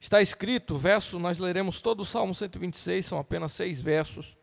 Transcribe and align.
Está 0.00 0.22
escrito, 0.22 0.78
verso, 0.78 1.18
nós 1.18 1.38
leremos 1.38 1.82
todo 1.82 2.00
o 2.00 2.06
Salmo 2.06 2.34
126, 2.34 3.04
são 3.04 3.18
apenas 3.18 3.52
seis 3.52 3.82
versos. 3.82 4.34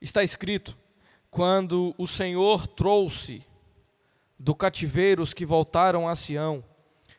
Está 0.00 0.24
escrito: 0.24 0.76
quando 1.30 1.94
o 1.98 2.06
Senhor 2.06 2.66
trouxe 2.66 3.46
do 4.38 4.54
cativeiro 4.54 5.22
os 5.22 5.34
que 5.34 5.44
voltaram 5.44 6.08
a 6.08 6.16
Sião, 6.16 6.64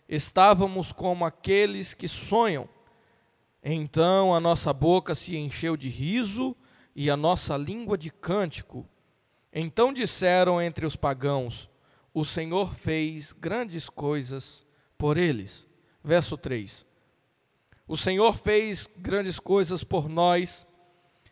estávamos 0.09 0.91
como 0.91 1.25
aqueles 1.25 1.93
que 1.93 2.07
sonham. 2.07 2.67
Então 3.63 4.33
a 4.33 4.39
nossa 4.39 4.73
boca 4.73 5.13
se 5.13 5.37
encheu 5.37 5.77
de 5.77 5.89
riso 5.89 6.55
e 6.95 7.09
a 7.09 7.15
nossa 7.15 7.55
língua 7.55 7.97
de 7.97 8.09
cântico. 8.09 8.85
Então 9.53 9.93
disseram 9.93 10.59
entre 10.59 10.87
os 10.87 10.95
pagãos: 10.95 11.69
O 12.11 12.25
Senhor 12.25 12.73
fez 12.73 13.31
grandes 13.31 13.87
coisas 13.87 14.65
por 14.97 15.17
eles. 15.17 15.71
Verso 16.03 16.37
3: 16.37 16.85
O 17.87 17.95
Senhor 17.95 18.35
fez 18.37 18.89
grandes 18.97 19.39
coisas 19.39 19.83
por 19.83 20.09
nós, 20.09 20.67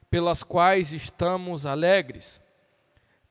pelas 0.10 0.44
quais 0.44 0.94
estamos 0.94 1.66
alegres. 1.66 2.40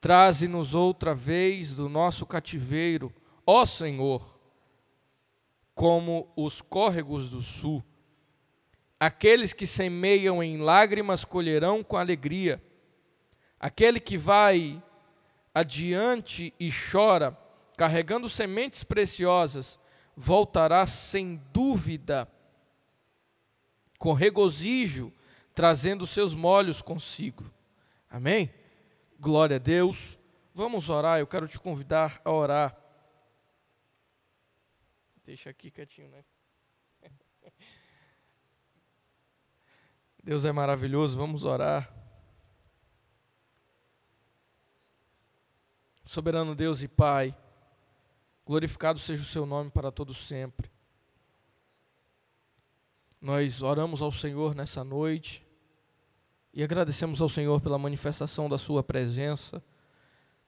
Traze-nos 0.00 0.74
outra 0.74 1.14
vez 1.14 1.74
do 1.74 1.88
nosso 1.88 2.26
cativeiro, 2.26 3.12
ó 3.46 3.64
Senhor, 3.64 4.38
como 5.74 6.30
os 6.36 6.60
córregos 6.60 7.30
do 7.30 7.40
sul. 7.40 7.82
Aqueles 8.98 9.54
que 9.54 9.66
semeiam 9.66 10.42
em 10.42 10.58
lágrimas 10.58 11.24
colherão 11.24 11.82
com 11.82 11.96
alegria. 11.96 12.62
Aquele 13.58 13.98
que 13.98 14.18
vai 14.18 14.82
adiante 15.54 16.52
e 16.60 16.70
chora, 16.70 17.36
carregando 17.78 18.28
sementes 18.28 18.84
preciosas, 18.84 19.79
voltará 20.20 20.86
sem 20.86 21.36
dúvida, 21.50 22.30
com 23.98 24.12
regozijo, 24.12 25.10
trazendo 25.54 26.06
seus 26.06 26.34
molhos 26.34 26.82
consigo. 26.82 27.50
Amém? 28.08 28.52
Glória 29.18 29.56
a 29.56 29.58
Deus. 29.58 30.18
Vamos 30.54 30.90
orar, 30.90 31.18
eu 31.18 31.26
quero 31.26 31.48
te 31.48 31.58
convidar 31.58 32.20
a 32.22 32.30
orar. 32.30 32.76
Deixa 35.24 35.48
aqui 35.48 35.70
quietinho, 35.70 36.10
né? 36.10 36.22
Deus 40.22 40.44
é 40.44 40.52
maravilhoso, 40.52 41.16
vamos 41.16 41.44
orar. 41.44 41.90
Soberano 46.04 46.54
Deus 46.54 46.82
e 46.82 46.88
Pai, 46.88 47.34
Glorificado 48.50 48.98
seja 48.98 49.22
o 49.22 49.26
seu 49.26 49.46
nome 49.46 49.70
para 49.70 49.92
todo 49.92 50.12
sempre. 50.12 50.68
Nós 53.20 53.62
oramos 53.62 54.02
ao 54.02 54.10
Senhor 54.10 54.56
nessa 54.56 54.82
noite 54.82 55.46
e 56.52 56.60
agradecemos 56.60 57.22
ao 57.22 57.28
Senhor 57.28 57.60
pela 57.60 57.78
manifestação 57.78 58.48
da 58.48 58.58
sua 58.58 58.82
presença 58.82 59.62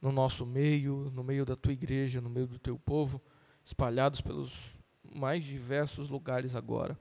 no 0.00 0.11
nosso 0.11 0.45
meio, 0.45 1.12
no 1.14 1.23
meio 1.23 1.45
da 1.45 1.55
tua 1.55 1.73
igreja, 1.73 2.20
no 2.20 2.28
meio 2.28 2.48
do 2.48 2.58
teu 2.58 2.77
povo, 2.77 3.23
espalhados 3.64 4.20
pelos 4.20 4.75
mais 5.05 5.45
diversos 5.45 6.08
lugares 6.08 6.56
agora. 6.56 6.98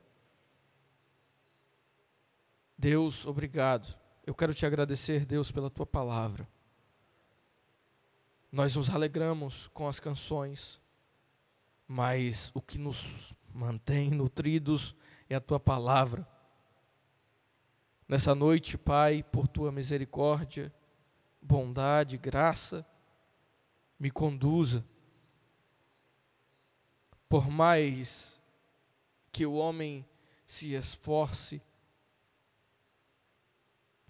Deus, 2.78 3.26
obrigado. 3.26 3.98
Eu 4.24 4.36
quero 4.36 4.54
te 4.54 4.68
agradecer, 4.68 5.26
Deus, 5.26 5.52
pela 5.52 5.72
tua 5.72 5.88
palavra. 5.88 6.48
Nós 8.52 8.76
nos 8.76 8.88
alegramos 8.88 9.68
com 9.70 9.88
as 9.88 10.00
canções, 10.00 10.80
mas 11.94 12.52
o 12.54 12.62
que 12.62 12.78
nos 12.78 13.36
mantém 13.54 14.10
nutridos 14.10 14.96
é 15.30 15.36
a 15.36 15.42
tua 15.42 15.60
palavra. 15.60 16.26
Nessa 18.08 18.34
noite, 18.34 18.78
Pai, 18.78 19.22
por 19.24 19.46
tua 19.46 19.74
misericórdia, 19.74 20.74
bondade, 21.42 22.18
graça, 22.18 22.88
me 24.00 24.10
conduza. 24.10 24.86
Por 27.28 27.50
mais 27.50 28.42
que 29.30 29.46
o 29.46 29.56
homem 29.56 30.08
se 30.48 30.72
esforce, 30.72 31.62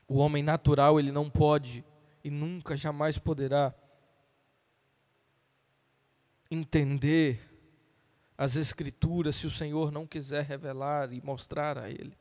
o 0.08 0.18
homem 0.18 0.44
natural 0.44 1.00
ele 1.00 1.12
não 1.12 1.32
pode 1.32 1.84
e 2.24 2.30
nunca 2.30 2.78
jamais 2.78 3.18
poderá 3.18 3.74
entender 6.52 7.51
as 8.42 8.56
Escrituras 8.56 9.36
se 9.36 9.46
o 9.46 9.52
Senhor 9.52 9.92
não 9.92 10.08
quiser 10.08 10.44
revelar 10.44 11.14
e 11.14 11.22
mostrar 11.22 11.78
a 11.78 11.92
Ele. 11.92 12.18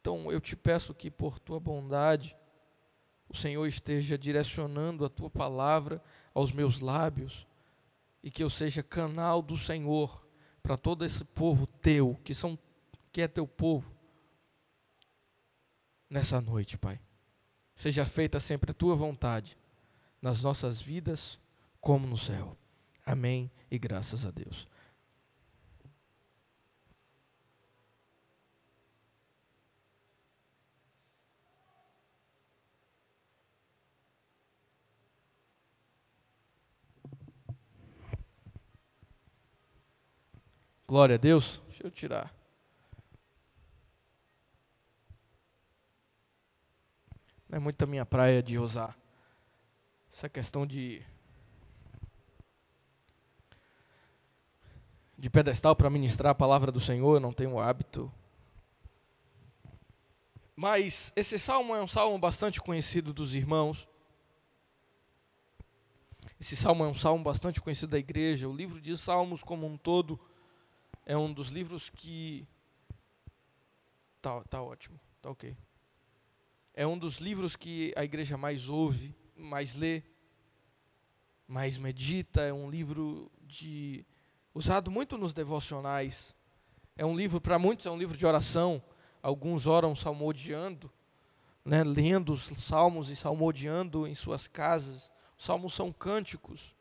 Então 0.00 0.32
eu 0.32 0.40
te 0.40 0.56
peço 0.56 0.92
que, 0.92 1.08
por 1.08 1.38
tua 1.38 1.60
bondade, 1.60 2.36
o 3.28 3.36
Senhor 3.36 3.64
esteja 3.68 4.18
direcionando 4.18 5.04
a 5.04 5.08
tua 5.08 5.30
palavra 5.30 6.02
aos 6.34 6.50
meus 6.50 6.80
lábios 6.80 7.46
e 8.24 8.28
que 8.28 8.42
eu 8.42 8.50
seja 8.50 8.82
canal 8.82 9.40
do 9.40 9.56
Senhor 9.56 10.26
para 10.64 10.76
todo 10.76 11.04
esse 11.04 11.24
povo 11.24 11.64
teu, 11.64 12.18
que 12.24 12.34
são 12.34 12.58
que 13.12 13.22
é 13.22 13.28
teu 13.28 13.46
povo 13.46 13.94
nessa 16.10 16.40
noite, 16.40 16.76
Pai. 16.76 16.98
Seja 17.76 18.04
feita 18.04 18.40
sempre 18.40 18.72
a 18.72 18.74
tua 18.74 18.96
vontade 18.96 19.56
nas 20.20 20.42
nossas 20.42 20.80
vidas 20.80 21.38
como 21.80 22.04
no 22.04 22.18
céu. 22.18 22.56
Amém 23.10 23.50
e 23.68 23.76
graças 23.76 24.24
a 24.24 24.30
Deus. 24.30 24.68
Glória 40.86 41.16
a 41.16 41.18
Deus. 41.18 41.60
Deixa 41.66 41.84
eu 41.84 41.90
tirar. 41.90 42.32
Não 47.48 47.56
é 47.56 47.58
muito 47.58 47.82
a 47.82 47.86
minha 47.88 48.06
praia 48.06 48.40
de 48.40 48.56
usar 48.56 48.96
essa 50.12 50.28
questão 50.28 50.64
de 50.64 51.04
de 55.20 55.28
pedestal 55.28 55.76
para 55.76 55.90
ministrar 55.90 56.30
a 56.30 56.34
palavra 56.34 56.72
do 56.72 56.80
Senhor, 56.80 57.16
eu 57.16 57.20
não 57.20 57.30
tenho 57.30 57.52
o 57.52 57.60
hábito. 57.60 58.10
Mas 60.56 61.12
esse 61.14 61.38
salmo 61.38 61.76
é 61.76 61.82
um 61.82 61.86
salmo 61.86 62.18
bastante 62.18 62.58
conhecido 62.58 63.12
dos 63.12 63.34
irmãos. 63.34 63.86
Esse 66.40 66.56
salmo 66.56 66.84
é 66.84 66.88
um 66.88 66.94
salmo 66.94 67.22
bastante 67.22 67.60
conhecido 67.60 67.90
da 67.90 67.98
igreja. 67.98 68.48
O 68.48 68.56
livro 68.56 68.80
de 68.80 68.96
Salmos, 68.96 69.42
como 69.42 69.66
um 69.66 69.76
todo, 69.76 70.18
é 71.04 71.14
um 71.14 71.30
dos 71.30 71.50
livros 71.50 71.90
que. 71.90 72.48
Tá, 74.22 74.42
tá 74.44 74.62
ótimo, 74.62 74.98
tá 75.20 75.28
ok. 75.28 75.54
É 76.72 76.86
um 76.86 76.96
dos 76.96 77.18
livros 77.18 77.56
que 77.56 77.92
a 77.94 78.04
igreja 78.04 78.38
mais 78.38 78.70
ouve, 78.70 79.14
mais 79.36 79.76
lê, 79.76 80.02
mais 81.46 81.76
medita. 81.76 82.40
É 82.40 82.54
um 82.54 82.70
livro 82.70 83.30
de 83.42 84.02
usado 84.54 84.90
muito 84.90 85.16
nos 85.16 85.32
devocionais. 85.32 86.34
É 86.96 87.04
um 87.04 87.16
livro, 87.16 87.40
para 87.40 87.58
muitos, 87.58 87.86
é 87.86 87.90
um 87.90 87.98
livro 87.98 88.16
de 88.16 88.26
oração. 88.26 88.82
Alguns 89.22 89.66
oram 89.66 89.94
salmodiando, 89.94 90.90
né, 91.64 91.84
lendo 91.84 92.32
os 92.32 92.44
salmos 92.56 93.08
e 93.08 93.16
salmodiando 93.16 94.06
em 94.06 94.14
suas 94.14 94.46
casas. 94.46 95.10
Os 95.38 95.44
salmos 95.44 95.74
são 95.74 95.92
cânticos. 95.92 96.74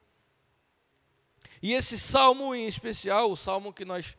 E 1.62 1.74
esse 1.74 1.97
salmo 2.00 2.56
em 2.56 2.68
especial, 2.68 3.31
o 3.31 3.38
salmo 3.38 3.74
que 3.74 3.86
nós 3.86 4.18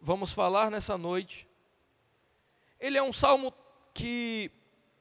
vamos 0.00 0.32
falar 0.32 0.70
nessa 0.70 0.96
noite, 0.96 1.46
ele 2.80 2.96
é 2.96 3.02
um 3.02 3.12
salmo 3.12 3.52
que 3.92 4.50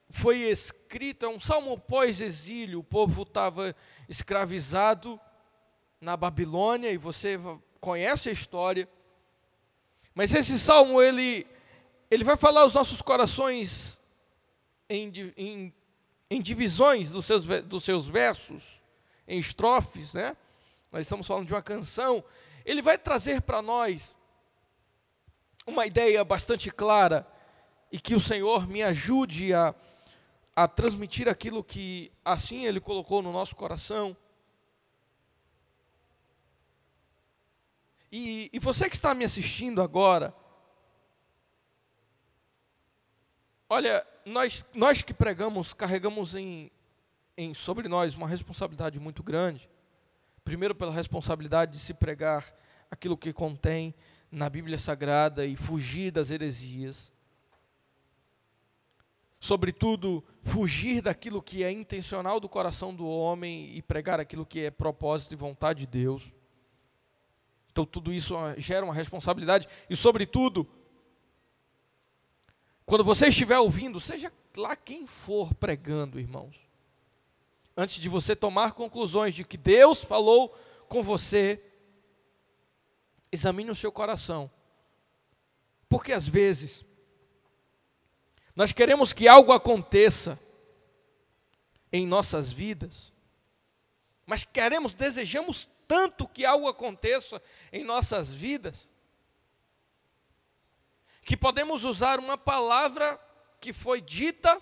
foi 0.09 0.39
escrito, 0.49 1.25
é 1.25 1.29
um 1.29 1.39
salmo 1.39 1.77
pós-exílio. 1.77 2.79
O 2.79 2.83
povo 2.83 3.23
estava 3.23 3.75
escravizado 4.09 5.19
na 5.99 6.15
Babilônia, 6.15 6.91
e 6.91 6.97
você 6.97 7.39
conhece 7.79 8.29
a 8.29 8.31
história. 8.31 8.87
Mas 10.13 10.33
esse 10.33 10.57
salmo, 10.59 11.01
ele, 11.01 11.45
ele 12.09 12.23
vai 12.23 12.35
falar 12.35 12.61
aos 12.61 12.73
nossos 12.73 13.01
corações 13.01 13.99
em, 14.89 15.11
em, 15.37 15.73
em 16.29 16.41
divisões 16.41 17.09
dos 17.09 17.25
seus, 17.25 17.45
dos 17.63 17.83
seus 17.83 18.07
versos, 18.07 18.81
em 19.27 19.39
estrofes, 19.39 20.13
né? 20.13 20.35
Nós 20.91 21.05
estamos 21.05 21.27
falando 21.27 21.47
de 21.47 21.53
uma 21.53 21.61
canção. 21.61 22.23
Ele 22.65 22.81
vai 22.81 22.97
trazer 22.97 23.41
para 23.41 23.61
nós 23.61 24.15
uma 25.65 25.85
ideia 25.85 26.23
bastante 26.23 26.71
clara 26.71 27.27
e 27.91 27.99
que 27.99 28.15
o 28.15 28.19
Senhor 28.19 28.67
me 28.67 28.81
ajude 28.81 29.53
a, 29.53 29.75
a 30.55 30.67
transmitir 30.67 31.27
aquilo 31.27 31.63
que 31.63 32.11
assim 32.23 32.65
Ele 32.65 32.79
colocou 32.79 33.21
no 33.21 33.31
nosso 33.31 33.55
coração 33.55 34.15
E, 38.11 38.49
e 38.53 38.59
você 38.59 38.89
que 38.89 38.95
está 38.95 39.13
me 39.13 39.25
assistindo 39.25 39.81
agora, 39.81 40.33
olha, 43.69 44.05
nós, 44.25 44.65
nós 44.73 45.01
que 45.01 45.13
pregamos, 45.13 45.73
carregamos 45.73 46.35
em, 46.35 46.71
em, 47.37 47.53
sobre 47.53 47.87
nós 47.87 48.15
uma 48.15 48.27
responsabilidade 48.27 48.99
muito 48.99 49.21
grande. 49.21 49.69
Primeiro, 50.43 50.73
pela 50.73 50.91
responsabilidade 50.91 51.73
de 51.73 51.79
se 51.79 51.93
pregar 51.93 52.55
aquilo 52.89 53.17
que 53.17 53.33
contém 53.33 53.93
na 54.31 54.49
Bíblia 54.49 54.77
Sagrada 54.77 55.45
e 55.45 55.55
fugir 55.55 56.11
das 56.11 56.31
heresias. 56.31 57.11
Sobretudo, 59.39 60.23
fugir 60.41 61.01
daquilo 61.01 61.41
que 61.41 61.63
é 61.63 61.71
intencional 61.71 62.39
do 62.39 62.49
coração 62.49 62.93
do 62.93 63.05
homem 63.05 63.75
e 63.75 63.81
pregar 63.81 64.19
aquilo 64.19 64.45
que 64.45 64.61
é 64.61 64.71
propósito 64.71 65.33
e 65.33 65.35
vontade 65.35 65.81
de 65.81 65.87
Deus. 65.87 66.33
Então, 67.77 67.85
tudo 67.85 68.11
isso 68.11 68.33
gera 68.57 68.83
uma 68.83 68.93
responsabilidade. 68.93 69.69
E, 69.87 69.95
sobretudo, 69.95 70.67
quando 72.87 73.03
você 73.03 73.27
estiver 73.27 73.59
ouvindo, 73.59 73.99
seja 73.99 74.33
lá 74.55 74.75
quem 74.75 75.05
for 75.05 75.53
pregando, 75.53 76.19
irmãos, 76.19 76.55
antes 77.75 77.99
de 77.99 78.09
você 78.09 78.35
tomar 78.35 78.71
conclusões 78.71 79.35
de 79.35 79.43
que 79.43 79.57
Deus 79.57 80.03
falou 80.03 80.57
com 80.89 81.03
você, 81.03 81.63
examine 83.31 83.69
o 83.69 83.75
seu 83.75 83.91
coração. 83.91 84.49
Porque 85.87 86.13
às 86.13 86.27
vezes, 86.27 86.83
nós 88.55 88.71
queremos 88.71 89.13
que 89.13 89.27
algo 89.27 89.51
aconteça 89.51 90.39
em 91.93 92.07
nossas 92.07 92.51
vidas, 92.51 93.13
mas 94.25 94.43
queremos, 94.43 94.95
desejamos 94.95 95.69
tanto 95.87 96.27
que 96.27 96.45
algo 96.45 96.67
aconteça 96.67 97.41
em 97.71 97.83
nossas 97.83 98.31
vidas, 98.31 98.89
que 101.21 101.37
podemos 101.37 101.83
usar 101.83 102.19
uma 102.19 102.37
palavra 102.37 103.19
que 103.59 103.73
foi 103.73 104.01
dita, 104.01 104.61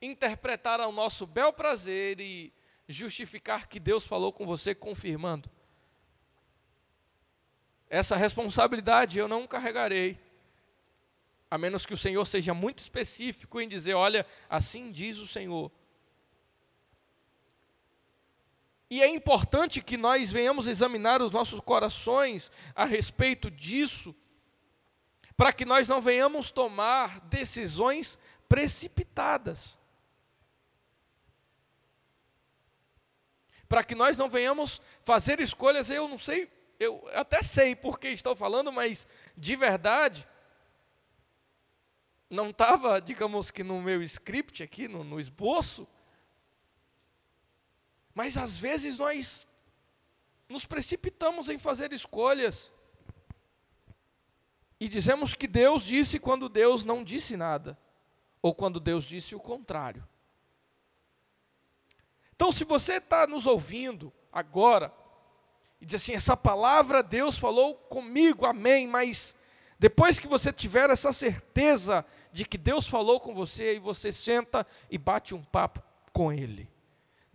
interpretar 0.00 0.80
ao 0.80 0.92
nosso 0.92 1.26
bel 1.26 1.52
prazer 1.52 2.20
e 2.20 2.52
justificar 2.88 3.68
que 3.68 3.78
Deus 3.78 4.06
falou 4.06 4.32
com 4.32 4.46
você, 4.46 4.74
confirmando. 4.74 5.50
Essa 7.90 8.16
responsabilidade 8.16 9.18
eu 9.18 9.28
não 9.28 9.46
carregarei, 9.46 10.18
a 11.50 11.56
menos 11.56 11.86
que 11.86 11.94
o 11.94 11.98
Senhor 11.98 12.24
seja 12.26 12.52
muito 12.52 12.78
específico 12.78 13.60
em 13.60 13.68
dizer: 13.68 13.94
olha, 13.94 14.26
assim 14.48 14.92
diz 14.92 15.18
o 15.18 15.26
Senhor. 15.26 15.70
E 18.90 19.02
é 19.02 19.08
importante 19.08 19.82
que 19.82 19.96
nós 19.96 20.30
venhamos 20.30 20.66
examinar 20.66 21.20
os 21.20 21.30
nossos 21.30 21.60
corações 21.60 22.50
a 22.74 22.84
respeito 22.84 23.50
disso, 23.50 24.14
para 25.36 25.52
que 25.52 25.64
nós 25.64 25.86
não 25.86 26.00
venhamos 26.00 26.50
tomar 26.50 27.20
decisões 27.20 28.18
precipitadas. 28.48 29.78
Para 33.68 33.84
que 33.84 33.94
nós 33.94 34.16
não 34.16 34.30
venhamos 34.30 34.80
fazer 35.02 35.38
escolhas, 35.38 35.90
eu 35.90 36.08
não 36.08 36.18
sei, 36.18 36.50
eu 36.80 37.06
até 37.12 37.42
sei 37.42 37.76
por 37.76 38.00
que 38.00 38.08
estou 38.08 38.34
falando, 38.34 38.72
mas 38.72 39.06
de 39.36 39.54
verdade, 39.54 40.26
não 42.30 42.48
estava, 42.48 43.00
digamos 43.00 43.50
que 43.50 43.62
no 43.62 43.82
meu 43.82 44.02
script 44.02 44.62
aqui, 44.62 44.88
no, 44.88 45.04
no 45.04 45.20
esboço, 45.20 45.86
mas 48.18 48.36
às 48.36 48.58
vezes 48.58 48.98
nós 48.98 49.46
nos 50.48 50.66
precipitamos 50.66 51.48
em 51.48 51.56
fazer 51.56 51.92
escolhas 51.92 52.72
e 54.80 54.88
dizemos 54.88 55.34
que 55.34 55.46
Deus 55.46 55.84
disse 55.84 56.18
quando 56.18 56.48
Deus 56.48 56.84
não 56.84 57.04
disse 57.04 57.36
nada, 57.36 57.78
ou 58.42 58.52
quando 58.52 58.80
Deus 58.80 59.04
disse 59.04 59.36
o 59.36 59.38
contrário. 59.40 60.04
Então, 62.34 62.50
se 62.50 62.64
você 62.64 62.94
está 62.94 63.24
nos 63.24 63.46
ouvindo 63.46 64.12
agora 64.32 64.92
e 65.80 65.86
diz 65.86 66.02
assim: 66.02 66.14
essa 66.14 66.36
palavra 66.36 67.04
Deus 67.04 67.38
falou 67.38 67.76
comigo, 67.76 68.44
amém, 68.44 68.88
mas 68.88 69.36
depois 69.78 70.18
que 70.18 70.26
você 70.26 70.52
tiver 70.52 70.90
essa 70.90 71.12
certeza 71.12 72.04
de 72.32 72.44
que 72.44 72.58
Deus 72.58 72.88
falou 72.88 73.20
com 73.20 73.32
você, 73.32 73.76
e 73.76 73.78
você 73.78 74.12
senta 74.12 74.66
e 74.90 74.98
bate 74.98 75.36
um 75.36 75.44
papo 75.44 75.80
com 76.12 76.32
Ele. 76.32 76.68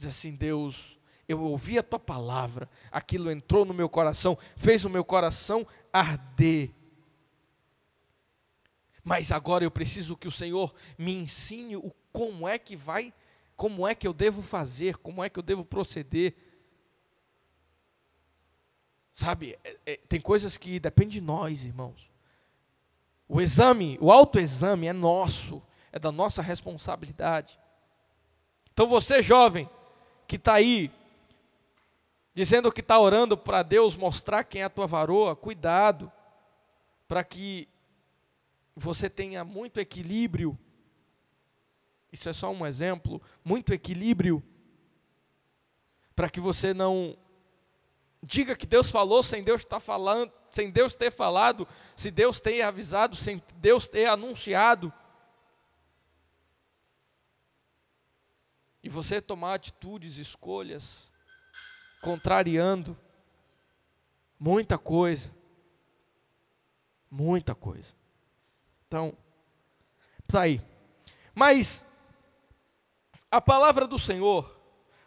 Diz 0.04 0.08
assim: 0.08 0.36
Deus, 0.36 1.00
eu 1.28 1.42
ouvi 1.42 1.78
a 1.78 1.84
tua 1.84 2.00
palavra, 2.00 2.70
aquilo 2.92 3.32
entrou 3.32 3.64
no 3.64 3.74
meu 3.74 3.88
coração, 3.88 4.38
fez 4.58 4.84
o 4.84 4.90
meu 4.90 5.06
coração 5.06 5.66
arder. 5.92 6.72
Mas 9.02 9.32
agora 9.32 9.64
eu 9.64 9.72
preciso 9.72 10.18
que 10.18 10.28
o 10.28 10.32
Senhor 10.32 10.74
me 10.98 11.14
ensine 11.14 11.78
o 11.78 11.92
como 12.12 12.48
é 12.48 12.60
que 12.60 12.76
vai, 12.76 13.14
como 13.56 13.88
é 13.88 13.96
que 13.96 14.06
eu 14.06 14.14
devo 14.14 14.42
fazer, 14.42 14.98
como 14.98 15.24
é 15.24 15.30
que 15.30 15.40
eu 15.40 15.44
devo 15.44 15.64
proceder. 15.64 16.36
Sabe, 19.14 19.58
é, 19.64 19.78
é, 19.86 19.98
tem 19.98 20.20
coisas 20.20 20.58
que 20.58 20.80
dependem 20.80 21.12
de 21.12 21.22
nós, 21.22 21.64
irmãos. 21.64 22.12
O 23.28 23.40
exame, 23.40 23.98
o 24.02 24.12
autoexame 24.12 24.88
é 24.88 24.94
nosso, 24.94 25.64
é 25.94 26.00
da 26.00 26.12
nossa 26.12 26.42
responsabilidade. 26.42 27.58
Então 28.74 28.88
você, 28.88 29.22
jovem, 29.22 29.70
que 30.34 30.38
está 30.38 30.56
aí, 30.56 30.90
dizendo 32.34 32.72
que 32.72 32.82
está 32.82 33.00
orando 33.00 33.38
para 33.38 33.62
Deus 33.62 33.96
mostrar 33.96 34.44
quem 34.44 34.62
é 34.62 34.64
a 34.64 34.70
tua 34.70 34.88
varoa, 34.88 35.36
cuidado, 35.36 36.12
para 37.08 37.24
que 37.24 37.70
você 38.76 39.12
tenha 39.12 39.44
muito 39.44 39.80
equilíbrio. 39.80 40.58
Isso 42.12 42.28
é 42.28 42.34
só 42.34 42.52
um 42.52 42.66
exemplo, 42.66 43.22
muito 43.46 43.76
equilíbrio, 43.76 44.42
para 46.16 46.32
que 46.32 46.40
você 46.40 46.74
não 46.74 47.16
diga 48.24 48.56
que 48.56 48.66
Deus 48.66 48.90
falou 48.90 49.22
sem 49.22 49.44
Deus 49.44 49.62
estar 49.62 49.76
tá 49.76 49.80
falando, 49.80 50.32
sem 50.50 50.72
Deus 50.72 50.96
ter 50.96 51.12
falado, 51.12 51.68
se 51.96 52.10
Deus 52.10 52.42
ter 52.42 52.64
avisado, 52.64 53.16
sem 53.16 53.40
Deus 53.58 53.88
ter 53.88 54.08
anunciado. 54.08 54.92
Você 58.94 59.20
tomar 59.20 59.56
atitudes, 59.56 60.18
escolhas, 60.18 61.12
contrariando 62.02 62.98
muita 64.40 64.78
coisa. 64.78 65.32
Muita 67.10 67.56
coisa. 67.56 67.94
Então, 68.88 69.18
está 70.20 70.42
aí. 70.42 70.62
Mas, 71.34 71.86
a 73.32 73.42
palavra 73.42 73.88
do 73.88 73.98
Senhor, 73.98 74.60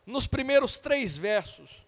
nos 0.05 0.27
primeiros 0.27 0.79
três 0.79 1.17
versos, 1.17 1.87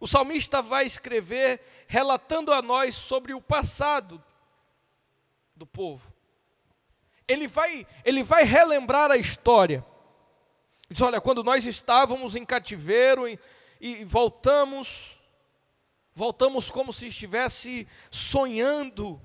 o 0.00 0.06
salmista 0.06 0.62
vai 0.62 0.86
escrever 0.86 1.60
relatando 1.86 2.52
a 2.52 2.62
nós 2.62 2.94
sobre 2.94 3.34
o 3.34 3.40
passado 3.40 4.22
do 5.54 5.66
povo. 5.66 6.12
Ele 7.28 7.46
vai, 7.46 7.86
ele 8.04 8.22
vai 8.22 8.44
relembrar 8.44 9.10
a 9.10 9.16
história. 9.16 9.84
Diz: 10.88 11.00
olha, 11.00 11.20
quando 11.20 11.42
nós 11.42 11.64
estávamos 11.64 12.36
em 12.36 12.44
cativeiro 12.44 13.28
e, 13.28 13.38
e 13.80 14.04
voltamos, 14.04 15.18
voltamos 16.12 16.70
como 16.70 16.92
se 16.92 17.08
estivesse 17.08 17.88
sonhando, 18.10 19.20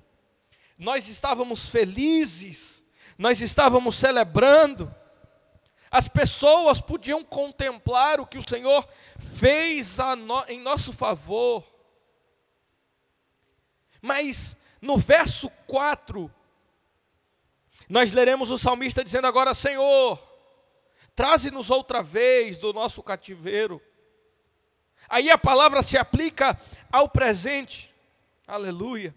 nós 0.78 1.08
estávamos 1.08 1.68
felizes, 1.68 2.82
nós 3.18 3.40
estávamos 3.40 3.96
celebrando, 3.96 4.92
as 5.90 6.08
pessoas 6.08 6.80
podiam 6.80 7.24
contemplar 7.24 8.20
o 8.20 8.26
que 8.26 8.38
o 8.38 8.48
Senhor 8.48 8.88
fez 9.36 9.98
no, 10.18 10.44
em 10.48 10.60
nosso 10.60 10.92
favor. 10.92 11.64
Mas 14.00 14.56
no 14.80 14.96
verso 14.96 15.50
4, 15.66 16.32
nós 17.88 18.12
leremos 18.14 18.50
o 18.50 18.56
salmista 18.56 19.04
dizendo 19.04 19.26
agora: 19.26 19.52
Senhor, 19.52 20.29
traze-nos 21.14 21.70
outra 21.70 22.02
vez 22.02 22.58
do 22.58 22.72
nosso 22.72 23.02
cativeiro. 23.02 23.80
Aí 25.08 25.30
a 25.30 25.38
palavra 25.38 25.82
se 25.82 25.98
aplica 25.98 26.58
ao 26.90 27.08
presente, 27.08 27.94
aleluia. 28.46 29.14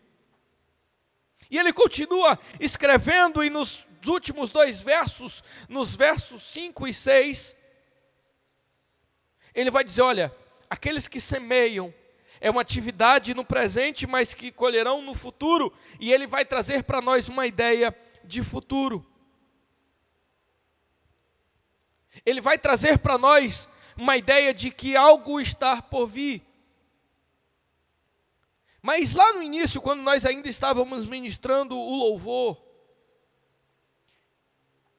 E 1.49 1.57
ele 1.57 1.71
continua 1.71 2.39
escrevendo, 2.59 3.43
e 3.43 3.49
nos 3.49 3.87
últimos 4.07 4.51
dois 4.51 4.81
versos, 4.81 5.43
nos 5.69 5.95
versos 5.95 6.41
5 6.43 6.87
e 6.87 6.93
6, 6.93 7.55
ele 9.53 9.69
vai 9.69 9.83
dizer: 9.83 10.01
olha, 10.01 10.35
aqueles 10.69 11.07
que 11.07 11.21
semeiam, 11.21 11.93
é 12.41 12.49
uma 12.49 12.61
atividade 12.61 13.33
no 13.33 13.45
presente, 13.45 14.05
mas 14.05 14.33
que 14.33 14.51
colherão 14.51 15.01
no 15.01 15.13
futuro, 15.13 15.71
e 15.99 16.11
ele 16.11 16.27
vai 16.27 16.43
trazer 16.43 16.83
para 16.83 17.01
nós 17.01 17.29
uma 17.29 17.47
ideia 17.47 17.95
de 18.23 18.43
futuro. 18.43 19.05
Ele 22.25 22.41
vai 22.41 22.57
trazer 22.57 22.99
para 22.99 23.17
nós 23.17 23.69
uma 23.97 24.17
ideia 24.17 24.53
de 24.53 24.71
que 24.71 24.95
algo 24.95 25.39
está 25.39 25.81
por 25.81 26.07
vir. 26.07 26.41
Mas 28.81 29.13
lá 29.13 29.33
no 29.33 29.41
início, 29.41 29.81
quando 29.81 30.01
nós 30.01 30.25
ainda 30.25 30.49
estávamos 30.49 31.05
ministrando 31.05 31.77
o 31.77 31.95
louvor, 31.95 32.61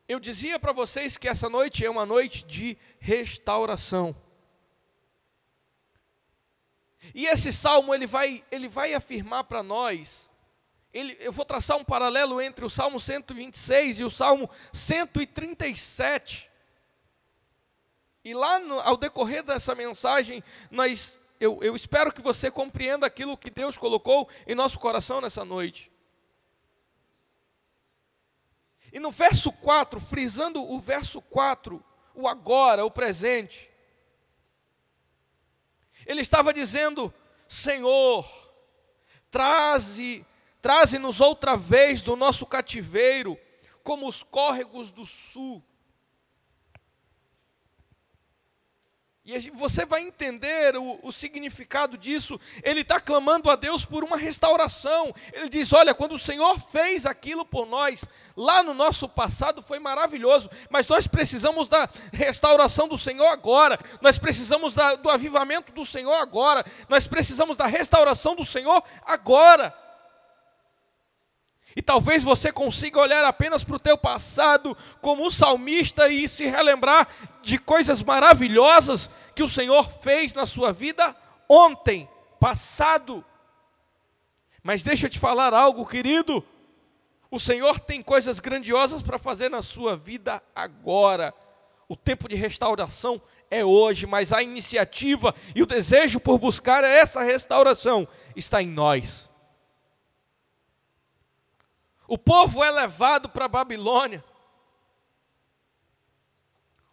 eu 0.09 0.19
dizia 0.19 0.59
para 0.59 0.73
vocês 0.73 1.17
que 1.17 1.29
essa 1.29 1.49
noite 1.49 1.85
é 1.85 1.91
uma 1.91 2.07
noite 2.07 2.45
de 2.45 2.79
restauração. 2.99 4.17
E 7.15 7.27
esse 7.27 7.53
salmo 7.53 7.95
ele 7.95 8.07
vai, 8.07 8.43
ele 8.51 8.69
vai 8.69 8.95
afirmar 8.95 9.45
para 9.45 9.63
nós, 9.63 10.31
ele, 10.93 11.17
eu 11.21 11.33
vou 11.33 11.45
traçar 11.45 11.77
um 11.77 11.85
paralelo 11.85 12.41
entre 12.41 12.65
o 12.65 12.71
Salmo 12.71 13.01
126 13.01 14.01
e 14.01 14.05
o 14.05 14.11
Salmo 14.11 14.49
137. 14.73 16.51
E 18.25 18.33
lá 18.33 18.59
no, 18.59 18.81
ao 18.81 18.97
decorrer 18.97 19.43
dessa 19.43 19.75
mensagem, 19.75 20.43
nós, 20.71 21.19
eu, 21.39 21.63
eu 21.63 21.77
espero 21.77 22.11
que 22.11 22.23
você 22.23 22.51
compreenda 22.51 23.07
aquilo 23.07 23.37
que 23.37 23.51
Deus 23.51 23.77
colocou 23.77 24.29
em 24.47 24.55
nosso 24.55 24.79
coração 24.79 25.21
nessa 25.21 25.45
noite. 25.45 25.93
E 28.91 28.99
no 28.99 29.11
verso 29.11 29.53
4, 29.53 30.01
frisando 30.01 30.63
o 30.63 30.81
verso 30.81 31.21
4, 31.21 31.85
o 32.15 32.27
agora, 32.27 32.85
o 32.85 32.91
presente, 32.91 33.69
ele 36.07 36.23
estava 36.23 36.55
dizendo: 36.55 37.13
Senhor, 37.47 38.27
traze, 39.31 40.25
traze-nos 40.63 41.21
outra 41.21 41.57
vez 41.57 42.03
do 42.03 42.17
nosso 42.17 42.47
cativeiro, 42.47 43.39
como 43.83 44.09
os 44.09 44.23
córregos 44.23 44.91
do 44.91 45.05
sul. 45.05 45.63
E 49.27 49.51
você 49.53 49.87
vai 49.87 50.03
entender 50.03 50.77
o, 50.77 51.01
o 51.03 51.11
significado 51.11 51.97
disso. 51.97 52.39
Ele 52.63 52.83
está 52.83 53.01
clamando 53.01 53.49
a 53.49 53.57
Deus 53.57 53.83
por 53.83 54.05
uma 54.05 54.19
restauração. 54.19 55.15
Ele 55.33 55.49
diz: 55.49 55.73
Olha, 55.73 55.95
quando 55.95 56.13
o 56.15 56.19
Senhor 56.19 56.61
fez 56.61 57.07
aquilo 57.07 57.43
por 57.43 57.67
nós, 57.67 58.05
lá 58.37 58.63
no 58.63 58.75
nosso 58.75 59.09
passado 59.09 59.63
foi 59.63 59.79
maravilhoso, 59.79 60.51
mas 60.69 60.87
nós 60.87 61.07
precisamos 61.07 61.71
da 61.71 61.89
restauração 62.13 62.87
do 62.87 62.99
Senhor 62.99 63.29
agora. 63.29 63.81
Nós 64.03 64.19
precisamos 64.19 64.75
da, 64.75 64.95
do 64.97 65.09
avivamento 65.09 65.73
do 65.73 65.87
Senhor 65.87 66.17
agora. 66.17 66.63
Nós 66.87 67.09
precisamos 67.09 67.57
da 67.57 67.65
restauração 67.65 68.37
do 68.37 68.45
Senhor 68.45 68.85
agora. 69.07 69.75
E 71.77 71.83
talvez 71.83 72.23
você 72.23 72.53
consiga 72.53 73.01
olhar 73.01 73.25
apenas 73.25 73.65
para 73.65 73.77
o 73.77 73.81
teu 73.81 73.99
passado 73.99 74.77
como 75.01 75.27
o 75.27 75.31
salmista 75.31 76.09
e 76.09 76.29
se 76.29 76.47
relembrar 76.47 77.09
de 77.43 77.59
coisas 77.59 78.03
maravilhosas 78.03 79.11
que 79.35 79.43
o 79.43 79.49
Senhor 79.49 79.91
fez 80.01 80.35
na 80.35 80.47
sua 80.47 80.73
vida 80.73 81.15
ontem, 81.49 82.09
passado. 82.39 83.25
Mas 84.63 84.85
deixa 84.85 85.07
eu 85.07 85.11
te 85.11 85.19
falar 85.19 85.53
algo, 85.53 85.85
querido. 85.85 86.45
O 87.31 87.39
Senhor 87.41 87.81
tem 87.81 88.01
coisas 88.01 88.39
grandiosas 88.39 89.03
para 89.03 89.19
fazer 89.19 89.49
na 89.49 89.61
sua 89.61 89.97
vida 89.97 90.41
agora. 90.55 91.35
O 91.89 91.97
tempo 91.97 92.29
de 92.29 92.37
restauração 92.37 93.21
é 93.51 93.65
hoje, 93.65 94.07
mas 94.07 94.33
a 94.33 94.43
iniciativa 94.43 95.35
e 95.55 95.63
o 95.63 95.67
desejo 95.67 96.21
por 96.21 96.39
buscar 96.39 96.85
essa 96.85 97.23
restauração 97.23 98.07
está 98.37 98.63
em 98.63 98.69
nós. 98.69 99.29
O 102.07 102.19
povo 102.19 102.63
é 102.63 102.71
levado 102.71 103.29
para 103.29 103.47
a 103.47 103.49
Babilônia. 103.49 104.25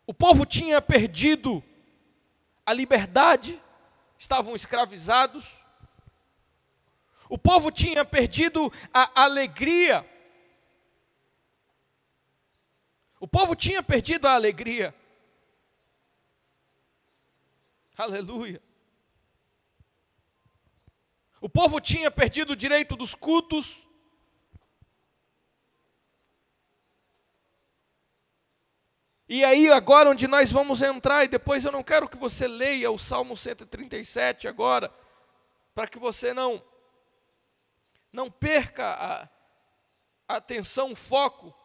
O 0.06 0.14
povo 0.14 0.46
tinha 0.46 0.82
perdido 0.82 1.64
a 2.66 2.74
liberdade, 2.74 3.62
estavam 4.18 4.56
escravizados. 4.56 5.60
O 7.28 7.38
povo 7.38 7.72
tinha 7.72 8.04
perdido 8.04 8.72
a 8.94 9.24
alegria. 9.24 10.08
O 13.20 13.28
povo 13.28 13.56
tinha 13.56 13.84
perdido 13.84 14.28
a 14.28 14.34
alegria. 14.34 14.94
Aleluia. 17.98 18.62
O 21.40 21.50
povo 21.50 21.80
tinha 21.80 22.10
perdido 22.10 22.54
o 22.54 22.56
direito 22.56 22.96
dos 22.96 23.14
cultos. 23.16 23.88
E 29.34 29.46
aí, 29.46 29.70
agora, 29.70 30.10
onde 30.10 30.28
nós 30.28 30.52
vamos 30.52 30.82
entrar, 30.82 31.24
e 31.24 31.30
depois 31.30 31.64
eu 31.64 31.72
não 31.72 31.82
quero 31.82 32.10
que 32.10 32.18
você 32.18 32.50
leia 32.50 32.92
o 32.92 32.98
Salmo 32.98 33.38
137 33.38 34.46
agora, 34.46 34.94
para 35.74 35.88
que 35.88 35.98
você 35.98 36.34
não, 36.34 36.62
não 38.12 38.30
perca 38.30 38.86
a, 38.88 39.30
a 40.28 40.36
atenção, 40.36 40.92
o 40.92 40.96
foco. 40.98 41.56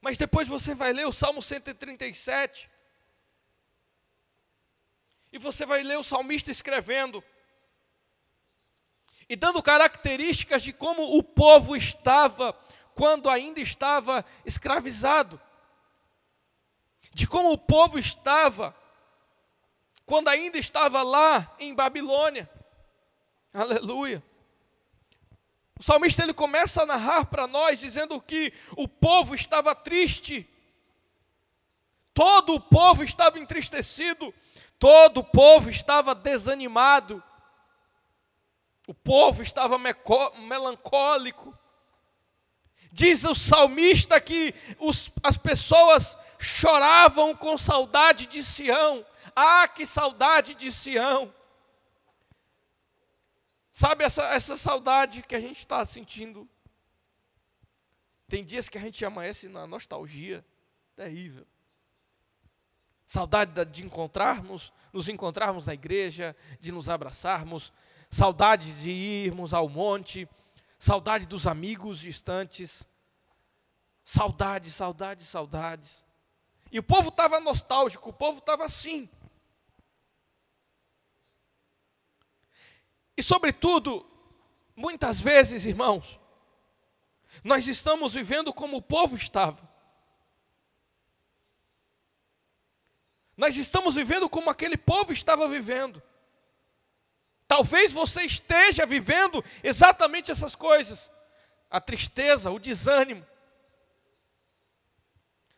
Mas 0.00 0.16
depois 0.16 0.48
você 0.48 0.74
vai 0.74 0.94
ler 0.94 1.06
o 1.06 1.12
Salmo 1.12 1.42
137, 1.42 2.70
e 5.30 5.38
você 5.38 5.66
vai 5.66 5.82
ler 5.82 5.98
o 5.98 6.02
salmista 6.02 6.50
escrevendo, 6.50 7.22
e 9.28 9.36
dando 9.36 9.62
características 9.62 10.62
de 10.62 10.72
como 10.72 11.18
o 11.18 11.22
povo 11.22 11.76
estava 11.76 12.54
quando 12.94 13.28
ainda 13.28 13.60
estava 13.60 14.24
escravizado 14.46 15.38
de 17.18 17.26
como 17.26 17.50
o 17.50 17.58
povo 17.58 17.98
estava 17.98 18.72
quando 20.06 20.28
ainda 20.28 20.56
estava 20.56 21.02
lá 21.02 21.52
em 21.58 21.74
Babilônia. 21.74 22.48
Aleluia. 23.52 24.22
O 25.76 25.82
salmista 25.82 26.22
ele 26.22 26.32
começa 26.32 26.84
a 26.84 26.86
narrar 26.86 27.26
para 27.26 27.48
nós 27.48 27.80
dizendo 27.80 28.20
que 28.20 28.52
o 28.76 28.86
povo 28.86 29.34
estava 29.34 29.74
triste. 29.74 30.48
Todo 32.14 32.54
o 32.54 32.60
povo 32.60 33.02
estava 33.02 33.36
entristecido, 33.36 34.32
todo 34.78 35.18
o 35.18 35.24
povo 35.24 35.68
estava 35.70 36.14
desanimado. 36.14 37.20
O 38.86 38.94
povo 38.94 39.42
estava 39.42 39.76
melancólico. 39.76 41.52
Diz 42.92 43.24
o 43.24 43.34
salmista 43.34 44.20
que 44.20 44.54
os, 44.78 45.12
as 45.22 45.36
pessoas 45.36 46.16
choravam 46.38 47.34
com 47.34 47.58
saudade 47.58 48.26
de 48.26 48.42
Sião. 48.42 49.04
Ah, 49.34 49.68
que 49.68 49.84
saudade 49.84 50.54
de 50.54 50.70
Sião! 50.72 51.32
Sabe 53.72 54.04
essa, 54.04 54.24
essa 54.34 54.56
saudade 54.56 55.22
que 55.22 55.36
a 55.36 55.40
gente 55.40 55.58
está 55.58 55.84
sentindo? 55.84 56.48
Tem 58.26 58.44
dias 58.44 58.68
que 58.68 58.76
a 58.76 58.80
gente 58.80 59.04
amanhece 59.04 59.48
na 59.48 59.66
nostalgia 59.66 60.44
terrível. 60.96 61.46
Saudade 63.06 63.64
de 63.66 63.84
encontrarmos, 63.84 64.72
nos 64.92 65.08
encontrarmos 65.08 65.66
na 65.66 65.74
igreja, 65.74 66.36
de 66.60 66.72
nos 66.72 66.88
abraçarmos, 66.88 67.72
saudade 68.10 68.72
de 68.82 68.90
irmos 68.90 69.54
ao 69.54 69.68
monte, 69.68 70.28
saudade 70.78 71.26
dos 71.26 71.46
amigos 71.46 71.98
distantes, 71.98 72.86
saudade, 74.04 74.70
saudade, 74.70 75.24
saudades. 75.24 76.04
E 76.70 76.78
o 76.78 76.82
povo 76.82 77.08
estava 77.08 77.40
nostálgico, 77.40 78.10
o 78.10 78.12
povo 78.12 78.38
estava 78.38 78.64
assim. 78.64 79.08
E, 83.16 83.22
sobretudo, 83.22 84.08
muitas 84.76 85.20
vezes, 85.20 85.66
irmãos, 85.66 86.20
nós 87.42 87.66
estamos 87.66 88.14
vivendo 88.14 88.52
como 88.52 88.76
o 88.76 88.82
povo 88.82 89.16
estava. 89.16 89.68
Nós 93.36 93.56
estamos 93.56 93.94
vivendo 93.94 94.28
como 94.28 94.50
aquele 94.50 94.76
povo 94.76 95.12
estava 95.12 95.48
vivendo. 95.48 96.02
Talvez 97.48 97.92
você 97.92 98.22
esteja 98.24 98.84
vivendo 98.84 99.42
exatamente 99.64 100.30
essas 100.30 100.54
coisas: 100.54 101.10
a 101.70 101.80
tristeza, 101.80 102.50
o 102.50 102.58
desânimo, 102.58 103.26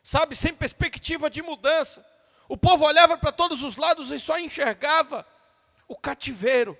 sabe, 0.00 0.36
sem 0.36 0.54
perspectiva 0.54 1.28
de 1.28 1.42
mudança. 1.42 2.06
O 2.48 2.56
povo 2.56 2.84
olhava 2.84 3.18
para 3.18 3.32
todos 3.32 3.64
os 3.64 3.76
lados 3.76 4.12
e 4.12 4.20
só 4.20 4.38
enxergava 4.38 5.26
o 5.88 5.96
cativeiro. 5.96 6.78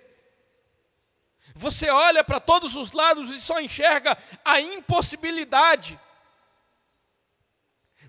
Você 1.55 1.91
olha 1.91 2.23
para 2.23 2.39
todos 2.39 2.77
os 2.77 2.93
lados 2.93 3.31
e 3.31 3.41
só 3.41 3.61
enxerga 3.61 4.17
a 4.45 4.61
impossibilidade. 4.61 5.99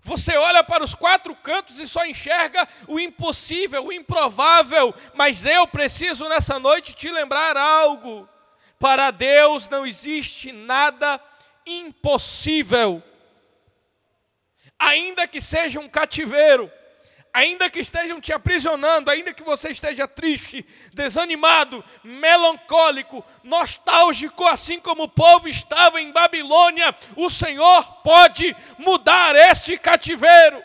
Você 0.03 0.35
olha 0.35 0.63
para 0.63 0.83
os 0.83 0.95
quatro 0.95 1.35
cantos 1.35 1.79
e 1.79 1.87
só 1.87 2.05
enxerga 2.05 2.67
o 2.87 2.99
impossível, 2.99 3.85
o 3.85 3.93
improvável. 3.93 4.93
Mas 5.13 5.45
eu 5.45 5.67
preciso 5.67 6.27
nessa 6.27 6.59
noite 6.59 6.93
te 6.93 7.09
lembrar 7.11 7.55
algo: 7.55 8.27
para 8.79 9.11
Deus 9.11 9.69
não 9.69 9.85
existe 9.85 10.51
nada 10.51 11.21
impossível 11.65 13.03
ainda 14.81 15.27
que 15.27 15.39
seja 15.39 15.79
um 15.79 15.87
cativeiro, 15.87 16.71
ainda 17.33 17.69
que 17.69 17.79
estejam 17.79 18.19
te 18.19 18.33
aprisionando, 18.33 19.09
ainda 19.09 19.33
que 19.33 19.43
você 19.43 19.69
esteja 19.69 20.07
triste, 20.07 20.65
desanimado, 20.93 21.83
melancólico, 22.03 23.23
nostálgico, 23.43 24.45
assim 24.45 24.79
como 24.79 25.03
o 25.03 25.09
povo 25.09 25.47
estava 25.47 26.01
em 26.01 26.11
Babilônia, 26.11 26.95
o 27.15 27.29
Senhor 27.29 27.83
pode 28.01 28.55
mudar 28.77 29.35
esse 29.35 29.77
cativeiro. 29.77 30.61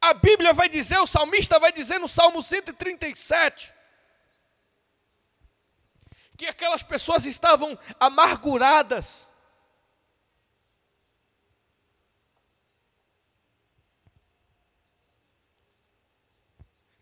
A 0.00 0.14
Bíblia 0.14 0.52
vai 0.52 0.68
dizer, 0.68 0.98
o 0.98 1.06
salmista 1.06 1.58
vai 1.58 1.72
dizer 1.72 1.98
no 1.98 2.08
Salmo 2.08 2.42
137, 2.42 3.74
que 6.36 6.46
aquelas 6.46 6.84
pessoas 6.84 7.24
estavam 7.24 7.76
amarguradas, 7.98 9.27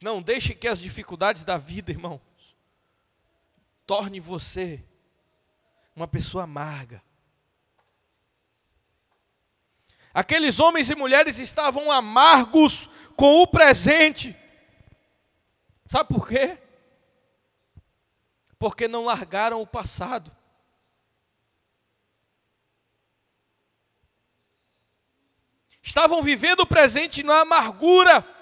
Não 0.07 0.23
deixe 0.23 0.55
que 0.55 0.69
as 0.69 0.79
dificuldades 0.79 1.45
da 1.45 1.59
vida, 1.59 1.91
irmãos, 1.91 2.21
torne 3.85 4.21
você 4.21 4.85
uma 5.97 6.07
pessoa 6.07 6.45
amarga. 6.45 7.03
Aqueles 10.15 10.61
homens 10.61 10.91
e 10.91 10.95
mulheres 10.95 11.41
estavam 11.41 11.91
amargos 11.91 12.89
com 13.17 13.43
o 13.43 13.49
presente. 13.49 14.37
Sabe 15.87 16.15
por 16.15 16.29
quê? 16.29 16.57
Porque 18.61 18.87
não 18.87 19.07
largaram 19.07 19.61
o 19.61 19.67
passado. 19.67 20.31
Estavam 25.83 26.23
vivendo 26.23 26.61
o 26.61 26.67
presente 26.67 27.25
na 27.25 27.41
amargura 27.41 28.36